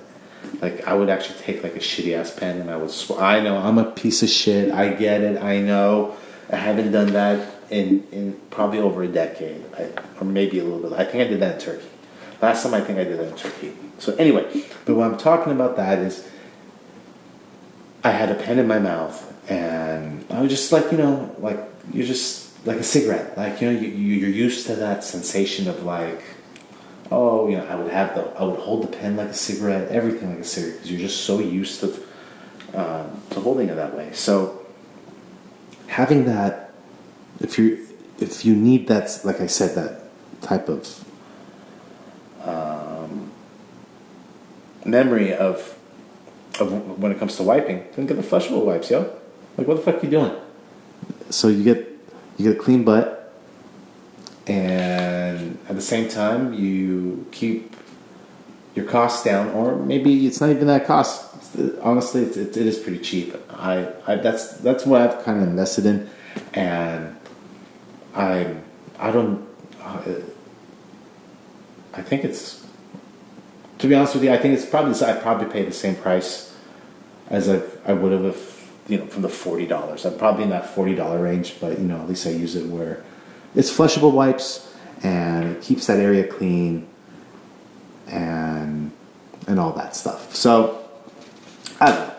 like 0.61 0.87
I 0.87 0.93
would 0.93 1.09
actually 1.09 1.39
take 1.39 1.63
like 1.63 1.75
a 1.75 1.79
shitty 1.79 2.15
ass 2.15 2.31
pen 2.31 2.59
and 2.59 2.69
I 2.69 2.77
would. 2.77 2.91
Sw- 2.91 3.11
I 3.11 3.39
know 3.39 3.57
I'm 3.57 3.77
a 3.77 3.91
piece 3.91 4.23
of 4.23 4.29
shit. 4.29 4.71
I 4.71 4.93
get 4.93 5.21
it. 5.21 5.41
I 5.41 5.59
know. 5.59 6.15
I 6.51 6.57
haven't 6.57 6.91
done 6.91 7.13
that 7.13 7.55
in 7.69 8.07
in 8.11 8.39
probably 8.51 8.79
over 8.79 9.03
a 9.03 9.07
decade, 9.07 9.63
I, 9.75 9.89
or 10.19 10.25
maybe 10.25 10.59
a 10.59 10.63
little 10.63 10.87
bit. 10.87 10.93
I 10.97 11.03
think 11.03 11.23
I 11.23 11.27
did 11.27 11.39
that 11.39 11.55
in 11.55 11.61
Turkey. 11.61 11.87
Last 12.41 12.63
time 12.63 12.73
I 12.73 12.81
think 12.81 12.99
I 12.99 13.03
did 13.03 13.19
that 13.19 13.27
in 13.27 13.35
Turkey. 13.35 13.73
So 13.97 14.13
anyway, 14.15 14.65
but 14.85 14.95
what 14.95 15.11
I'm 15.11 15.17
talking 15.17 15.51
about 15.51 15.77
that 15.77 15.99
is, 15.99 16.29
I 18.03 18.11
had 18.11 18.29
a 18.29 18.35
pen 18.35 18.59
in 18.59 18.67
my 18.67 18.79
mouth 18.79 19.33
and 19.49 20.25
I 20.29 20.41
was 20.41 20.51
just 20.51 20.71
like 20.71 20.91
you 20.91 20.97
know 20.97 21.35
like 21.39 21.59
you're 21.91 22.05
just 22.05 22.44
like 22.65 22.77
a 22.77 22.83
cigarette. 22.83 23.37
Like 23.37 23.61
you 23.61 23.71
know 23.71 23.79
you 23.79 23.87
you're 23.87 24.29
used 24.29 24.67
to 24.67 24.75
that 24.75 25.03
sensation 25.03 25.67
of 25.67 25.83
like 25.83 26.21
oh, 27.11 27.47
you 27.47 27.57
know, 27.57 27.65
I 27.65 27.75
would 27.75 27.91
have 27.91 28.15
the, 28.15 28.23
I 28.39 28.43
would 28.43 28.59
hold 28.59 28.83
the 28.83 28.87
pen 28.87 29.15
like 29.15 29.29
a 29.29 29.33
cigarette, 29.33 29.89
everything 29.89 30.29
like 30.29 30.39
a 30.39 30.43
cigarette, 30.43 30.75
because 30.75 30.91
you're 30.91 30.99
just 30.99 31.23
so 31.23 31.39
used 31.39 31.79
to, 31.81 31.87
um, 32.73 33.21
to 33.31 33.39
holding 33.39 33.69
it 33.69 33.75
that 33.75 33.95
way. 33.95 34.11
So 34.13 34.65
having 35.87 36.25
that, 36.25 36.73
if 37.39 37.57
you, 37.57 37.87
if 38.19 38.45
you 38.45 38.55
need 38.55 38.87
that, 38.87 39.19
like 39.23 39.41
I 39.41 39.47
said, 39.47 39.75
that 39.75 40.03
type 40.41 40.69
of 40.69 41.05
um, 42.43 43.31
memory 44.83 45.33
of, 45.33 45.77
of 46.59 46.99
when 46.99 47.11
it 47.11 47.19
comes 47.19 47.35
to 47.37 47.43
wiping, 47.43 47.85
then 47.95 48.05
get 48.05 48.17
the 48.17 48.23
flushable 48.23 48.65
wipes, 48.65 48.89
yo. 48.89 49.15
Like, 49.57 49.67
what 49.67 49.77
the 49.77 49.83
fuck 49.83 50.01
are 50.01 50.05
you 50.05 50.11
doing? 50.11 50.35
So 51.29 51.47
you 51.47 51.63
get, 51.63 51.94
you 52.37 52.51
get 52.51 52.57
a 52.59 52.63
clean 52.63 52.83
butt, 52.83 53.33
and 54.47 55.57
at 55.67 55.75
the 55.75 55.81
same 55.81 56.07
time 56.09 56.53
you 56.53 57.25
keep 57.31 57.75
your 58.75 58.85
costs 58.85 59.23
down 59.23 59.49
or 59.49 59.75
maybe 59.77 60.27
it's 60.27 60.41
not 60.41 60.49
even 60.49 60.67
that 60.67 60.85
cost. 60.85 61.23
Honestly 61.81 62.23
it, 62.23 62.35
it, 62.35 62.57
is 62.57 62.77
pretty 62.77 62.99
cheap. 62.99 63.35
I, 63.49 63.87
I 64.05 64.15
that's 64.15 64.57
that's 64.57 64.85
what 64.85 65.01
i've 65.01 65.23
kind 65.23 65.41
of 65.41 65.47
invested 65.47 65.85
in 65.85 66.09
and 66.53 67.15
i 68.13 68.53
i 68.99 69.11
don't 69.11 69.47
i 71.93 72.01
think 72.01 72.25
it's 72.25 72.65
to 73.77 73.87
be 73.87 73.95
honest 73.95 74.15
with 74.15 74.23
you 74.25 74.31
i 74.31 74.37
think 74.37 74.53
it's 74.53 74.65
probably 74.65 74.93
i 75.05 75.13
probably 75.13 75.47
pay 75.47 75.63
the 75.63 75.71
same 75.71 75.95
price 75.95 76.53
as 77.29 77.47
i, 77.49 77.61
I 77.85 77.93
would 77.93 78.11
have 78.11 78.25
if 78.25 78.54
you 78.87 78.97
know 78.97 79.05
from 79.07 79.21
the 79.21 79.27
$40 79.27 80.05
i'm 80.05 80.17
probably 80.17 80.43
in 80.43 80.49
that 80.49 80.75
$40 80.75 81.21
range 81.21 81.59
but 81.59 81.79
you 81.79 81.85
know 81.85 81.99
at 82.01 82.07
least 82.07 82.27
i 82.27 82.29
use 82.29 82.55
it 82.55 82.67
where 82.67 83.03
it's 83.55 83.71
flushable 83.71 84.11
wipes 84.11 84.73
and 85.03 85.55
it 85.55 85.61
keeps 85.61 85.87
that 85.87 85.99
area 85.99 86.25
clean 86.25 86.87
and 88.07 88.91
and 89.47 89.59
all 89.59 89.71
that 89.73 89.95
stuff. 89.95 90.35
So 90.35 90.83
I 91.79 91.91
don't 91.91 92.07
know. 92.07 92.11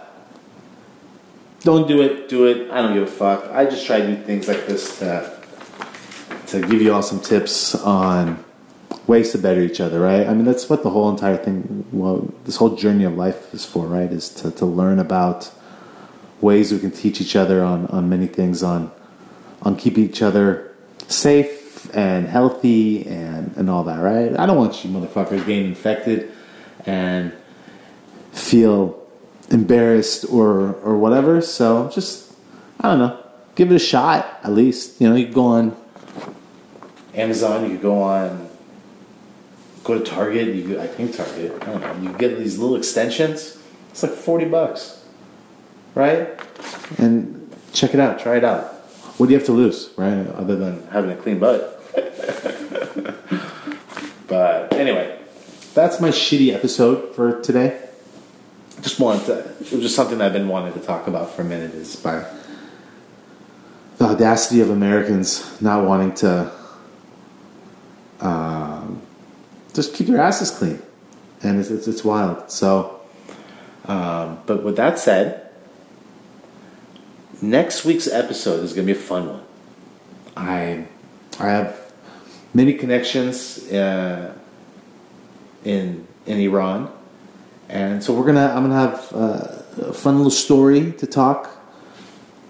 Don't 1.60 1.88
do 1.88 2.00
it, 2.02 2.28
do 2.28 2.46
it. 2.46 2.70
I 2.70 2.80
don't 2.80 2.94
give 2.94 3.02
a 3.02 3.06
fuck. 3.06 3.50
I 3.50 3.64
just 3.64 3.84
try 3.86 4.00
to 4.00 4.06
do 4.06 4.22
things 4.22 4.46
like 4.48 4.66
this 4.66 4.98
to 5.00 5.32
to 6.48 6.60
give 6.60 6.80
you 6.80 6.92
all 6.92 7.02
some 7.02 7.20
tips 7.20 7.74
on 7.74 8.44
ways 9.08 9.32
to 9.32 9.38
better 9.38 9.60
each 9.60 9.80
other, 9.80 10.00
right? 10.00 10.26
I 10.26 10.34
mean 10.34 10.44
that's 10.44 10.68
what 10.68 10.82
the 10.82 10.90
whole 10.90 11.10
entire 11.10 11.36
thing 11.36 11.84
well 11.92 12.32
this 12.44 12.56
whole 12.56 12.76
journey 12.76 13.04
of 13.04 13.14
life 13.14 13.52
is 13.52 13.64
for, 13.64 13.86
right? 13.86 14.10
Is 14.12 14.28
to, 14.30 14.50
to 14.52 14.66
learn 14.66 14.98
about 14.98 15.50
ways 16.40 16.72
we 16.72 16.78
can 16.78 16.90
teach 16.90 17.20
each 17.20 17.36
other 17.36 17.62
on, 17.62 17.86
on 17.86 18.08
many 18.08 18.26
things 18.26 18.62
on 18.62 18.90
on 19.62 19.74
keeping 19.76 20.04
each 20.04 20.22
other 20.22 20.74
safe 21.08 21.94
and 21.94 22.26
healthy 22.26 23.06
and, 23.06 23.56
and 23.56 23.70
all 23.70 23.84
that, 23.84 24.00
right? 24.00 24.38
I 24.38 24.46
don't 24.46 24.56
want 24.56 24.84
you 24.84 24.90
motherfuckers 24.90 25.46
getting 25.46 25.66
infected 25.66 26.30
and 26.84 27.32
feel 28.32 29.02
embarrassed 29.50 30.26
or 30.30 30.74
or 30.74 30.98
whatever. 30.98 31.40
So 31.40 31.90
just 31.90 32.32
I 32.80 32.88
don't 32.88 32.98
know, 32.98 33.18
give 33.54 33.70
it 33.72 33.74
a 33.74 33.80
shot 33.80 34.40
at 34.42 34.52
least. 34.52 35.00
You 35.00 35.08
know, 35.08 35.16
you 35.16 35.28
go 35.28 35.46
on 35.46 35.76
Amazon, 37.14 37.64
you 37.64 37.70
could 37.70 37.82
go 37.82 38.02
on 38.02 38.48
go 39.84 39.98
to 39.98 40.04
Target. 40.04 40.54
You 40.54 40.68
could, 40.68 40.78
I 40.78 40.86
think 40.86 41.16
Target. 41.16 41.62
I 41.62 41.66
don't 41.66 41.80
know. 41.80 42.10
You 42.10 42.16
get 42.18 42.38
these 42.38 42.58
little 42.58 42.76
extensions. 42.76 43.56
It's 43.90 44.02
like 44.02 44.12
forty 44.12 44.44
bucks, 44.44 44.95
right? 45.96 46.38
And 46.98 47.52
check 47.72 47.94
it 47.94 48.00
out. 48.00 48.20
Try 48.20 48.36
it 48.36 48.44
out. 48.44 48.66
What 49.16 49.26
do 49.26 49.32
you 49.32 49.38
have 49.38 49.46
to 49.46 49.52
lose, 49.52 49.90
right? 49.96 50.26
Other 50.28 50.54
than 50.54 50.86
having 50.88 51.10
a 51.10 51.16
clean 51.16 51.40
butt. 51.40 51.72
but 54.28 54.72
anyway, 54.74 55.18
that's 55.74 55.98
my 56.00 56.10
shitty 56.10 56.54
episode 56.54 57.14
for 57.14 57.40
today. 57.40 57.80
Just 58.82 59.00
wanted 59.00 59.24
to. 59.26 59.38
It 59.38 59.72
was 59.72 59.80
just 59.80 59.96
something 59.96 60.20
I've 60.20 60.34
been 60.34 60.48
wanting 60.48 60.74
to 60.74 60.80
talk 60.80 61.06
about 61.06 61.30
for 61.30 61.40
a 61.40 61.44
minute. 61.46 61.74
Is 61.74 61.96
by 61.96 62.26
the 63.96 64.04
audacity 64.04 64.60
of 64.60 64.68
Americans 64.68 65.60
not 65.62 65.86
wanting 65.86 66.12
to 66.16 66.52
um, 68.20 69.00
just 69.72 69.94
keep 69.94 70.08
their 70.08 70.20
asses 70.20 70.50
clean, 70.50 70.82
and 71.42 71.58
it's 71.58 71.70
it's, 71.70 71.88
it's 71.88 72.04
wild. 72.04 72.50
So, 72.50 73.00
um, 73.86 74.40
but 74.44 74.62
with 74.62 74.76
that 74.76 74.98
said, 74.98 75.45
next 77.42 77.84
week's 77.84 78.08
episode 78.08 78.64
is 78.64 78.72
going 78.72 78.86
to 78.86 78.92
be 78.92 78.98
a 78.98 79.02
fun 79.02 79.28
one. 79.28 79.42
I 80.36 80.86
I 81.38 81.48
have 81.48 81.92
many 82.54 82.74
connections 82.74 83.70
uh, 83.72 84.34
in 85.64 86.06
in 86.26 86.40
Iran, 86.40 86.90
and 87.68 88.02
so 88.02 88.14
we're 88.14 88.26
gonna 88.26 88.52
I'm 88.54 88.68
gonna 88.68 88.74
have 88.74 89.12
uh, 89.14 89.88
a 89.90 89.92
fun 89.92 90.16
little 90.16 90.30
story 90.30 90.92
to 90.92 91.06
talk 91.06 91.50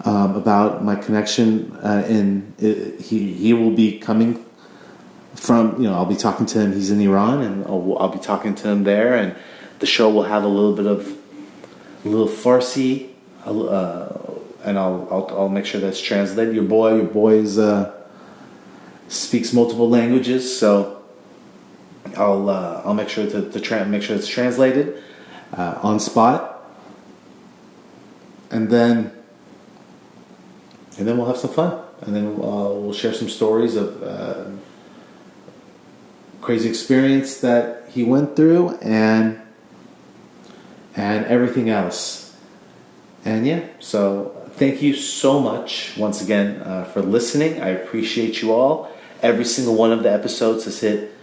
um, 0.04 0.36
about 0.36 0.84
my 0.84 0.96
connection. 0.96 1.72
Uh, 1.76 2.04
in 2.08 2.54
uh, 2.58 3.02
he 3.02 3.32
he 3.32 3.52
will 3.52 3.72
be 3.72 3.98
coming 3.98 4.44
from 5.34 5.80
you 5.80 5.88
know 5.88 5.94
I'll 5.94 6.06
be 6.06 6.16
talking 6.16 6.46
to 6.46 6.60
him. 6.60 6.72
He's 6.72 6.90
in 6.90 7.00
Iran, 7.00 7.42
and 7.42 7.64
I'll, 7.66 7.96
I'll 7.98 8.08
be 8.08 8.18
talking 8.18 8.54
to 8.56 8.68
him 8.68 8.84
there, 8.84 9.14
and 9.14 9.34
the 9.78 9.86
show 9.86 10.10
will 10.10 10.24
have 10.24 10.44
a 10.44 10.48
little 10.48 10.74
bit 10.74 10.86
of 10.86 11.16
a 12.04 12.08
little 12.08 12.28
Farsi. 12.28 13.10
Uh, 13.44 14.25
and 14.64 14.78
I'll, 14.78 15.06
I'll 15.10 15.38
I'll 15.38 15.48
make 15.48 15.66
sure 15.66 15.80
that's 15.80 16.00
translated. 16.00 16.54
Your 16.54 16.64
boy, 16.64 16.96
your 16.96 17.04
boy 17.04 17.34
is 17.34 17.58
uh, 17.58 17.94
speaks 19.08 19.52
multiple 19.52 19.88
languages, 19.88 20.58
so 20.58 21.02
I'll 22.16 22.48
uh, 22.48 22.82
I'll 22.84 22.94
make 22.94 23.08
sure 23.08 23.28
to, 23.28 23.50
to 23.50 23.60
tra- 23.60 23.84
make 23.86 24.02
sure 24.02 24.16
it's 24.16 24.28
translated 24.28 25.02
uh, 25.56 25.78
on 25.82 26.00
spot, 26.00 26.68
and 28.50 28.70
then 28.70 29.12
and 30.98 31.06
then 31.06 31.16
we'll 31.18 31.26
have 31.26 31.36
some 31.36 31.52
fun, 31.52 31.78
and 32.02 32.14
then 32.14 32.26
uh, 32.26 32.70
we'll 32.72 32.92
share 32.92 33.12
some 33.12 33.28
stories 33.28 33.76
of 33.76 34.02
uh, 34.02 34.50
crazy 36.40 36.68
experience 36.68 37.38
that 37.40 37.88
he 37.90 38.02
went 38.02 38.34
through, 38.36 38.76
and 38.78 39.40
and 40.94 41.26
everything 41.26 41.68
else, 41.68 42.34
and 43.24 43.46
yeah, 43.46 43.60
so 43.78 44.45
thank 44.56 44.82
you 44.82 44.94
so 44.94 45.38
much 45.38 45.96
once 45.96 46.22
again 46.22 46.62
uh, 46.62 46.84
for 46.84 47.02
listening. 47.02 47.60
I 47.62 47.68
appreciate 47.68 48.40
you 48.42 48.52
all. 48.52 48.90
Every 49.22 49.44
single 49.44 49.74
one 49.74 49.92
of 49.92 50.02
the 50.02 50.12
episodes 50.12 50.64
has 50.64 50.80
hit 50.80 51.14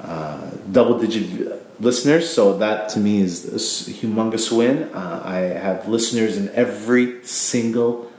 uh, 0.00 0.50
double 0.70 0.98
digit 0.98 1.80
listeners, 1.80 2.28
so 2.28 2.58
that 2.58 2.88
to 2.90 3.00
me 3.00 3.20
is 3.20 3.88
a 3.88 3.90
humongous 3.90 4.54
win. 4.54 4.84
Uh, 4.94 5.22
I 5.24 5.36
have 5.36 5.88
listeners 5.88 6.36
in 6.36 6.48
every 6.50 7.24
single 7.24 8.10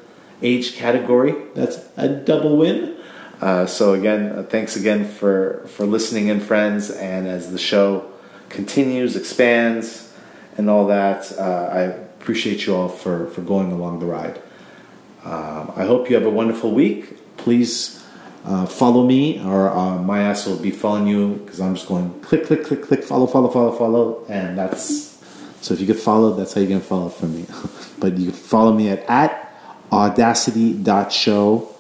age 0.41 0.75
category. 0.75 1.35
That's 1.53 1.77
a 1.95 2.07
double 2.09 2.57
win. 2.57 2.97
Uh, 3.41 3.65
so 3.65 3.93
again, 3.93 4.31
uh, 4.31 4.43
thanks 4.43 4.75
again 4.75 5.05
for 5.07 5.63
for 5.67 5.85
listening 5.85 6.27
in, 6.27 6.39
friends. 6.39 6.89
And 6.89 7.27
as 7.27 7.51
the 7.51 7.59
show 7.59 8.11
continues, 8.49 9.15
expands, 9.15 10.13
and 10.57 10.69
all 10.69 10.87
that, 10.87 11.31
uh, 11.37 11.69
I 11.71 11.81
appreciate 11.81 12.65
you 12.65 12.75
all 12.75 12.89
for 12.89 13.27
for 13.27 13.41
going 13.41 13.71
along 13.71 13.99
the 13.99 14.07
ride. 14.07 14.41
Um, 15.25 15.73
I 15.75 15.85
hope 15.85 16.07
you 16.07 16.15
have 16.15 16.25
a 16.25 16.29
wonderful 16.29 16.71
week. 16.71 17.35
Please 17.35 18.03
uh, 18.45 18.67
follow 18.67 19.03
me, 19.03 19.43
or 19.43 19.71
uh, 19.71 19.97
my 19.97 20.21
ass 20.21 20.45
will 20.45 20.59
be 20.59 20.69
following 20.69 21.07
you 21.07 21.41
because 21.43 21.59
I'm 21.59 21.73
just 21.73 21.87
going 21.87 22.21
click, 22.21 22.45
click, 22.45 22.63
click, 22.63 22.83
click, 22.83 23.03
follow, 23.03 23.25
follow, 23.25 23.49
follow, 23.49 23.71
follow, 23.71 24.23
and 24.29 24.55
that's 24.55 25.17
so. 25.61 25.73
If 25.73 25.79
you 25.79 25.87
get 25.87 25.97
followed, 25.97 26.33
that's 26.33 26.53
how 26.53 26.61
you 26.61 26.67
can 26.67 26.79
follow 26.79 27.09
from 27.09 27.35
me. 27.35 27.47
but 27.99 28.19
you 28.19 28.25
can 28.29 28.35
follow 28.35 28.71
me 28.71 28.89
at 28.89 29.03
at 29.09 29.51
audacity.show 29.91 31.75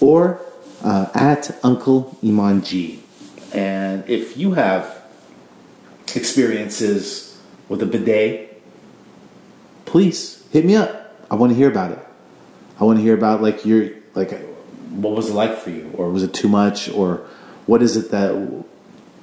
or 0.00 0.42
uh, 0.82 1.10
at 1.14 1.58
Uncle 1.64 2.18
Emon 2.22 2.62
G. 2.62 3.02
And 3.54 4.06
if 4.08 4.36
you 4.36 4.52
have 4.52 5.04
experiences 6.14 7.40
with 7.70 7.82
a 7.82 7.86
bidet, 7.86 8.62
please 9.86 10.44
hit 10.52 10.66
me 10.66 10.76
up. 10.76 11.16
I 11.30 11.34
want 11.36 11.52
to 11.52 11.56
hear 11.56 11.70
about 11.70 11.92
it. 11.92 12.09
I 12.80 12.84
want 12.84 12.98
to 12.98 13.02
hear 13.02 13.14
about 13.14 13.42
like 13.42 13.66
your 13.66 13.90
like 14.14 14.32
what 14.90 15.14
was 15.14 15.30
it 15.30 15.34
like 15.34 15.58
for 15.58 15.70
you, 15.70 15.90
or 15.94 16.10
was 16.10 16.22
it 16.22 16.32
too 16.32 16.48
much, 16.48 16.88
or 16.88 17.26
what 17.66 17.82
is 17.82 17.96
it 17.96 18.10
that 18.10 18.32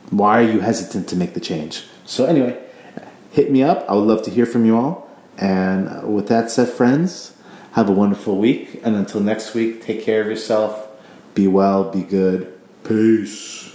why 0.09 0.41
are 0.41 0.49
you 0.49 0.59
hesitant 0.61 1.09
to 1.09 1.15
make 1.15 1.33
the 1.33 1.39
change? 1.39 1.83
So 2.05 2.25
anyway, 2.25 2.57
hit 3.31 3.51
me 3.51 3.63
up. 3.63 3.85
I 3.89 3.93
would 3.93 4.07
love 4.07 4.23
to 4.23 4.31
hear 4.31 4.45
from 4.45 4.65
you 4.65 4.77
all. 4.77 5.09
And 5.37 6.13
with 6.13 6.27
that 6.29 6.49
said, 6.49 6.69
friends, 6.69 7.35
have 7.73 7.89
a 7.89 7.91
wonderful 7.91 8.37
week. 8.37 8.79
And 8.83 8.95
until 8.95 9.21
next 9.21 9.53
week, 9.53 9.81
take 9.81 10.03
care 10.03 10.21
of 10.21 10.27
yourself. 10.27 10.87
Be 11.33 11.47
well. 11.47 11.91
Be 11.91 12.01
good. 12.01 12.57
Peace. 12.83 13.66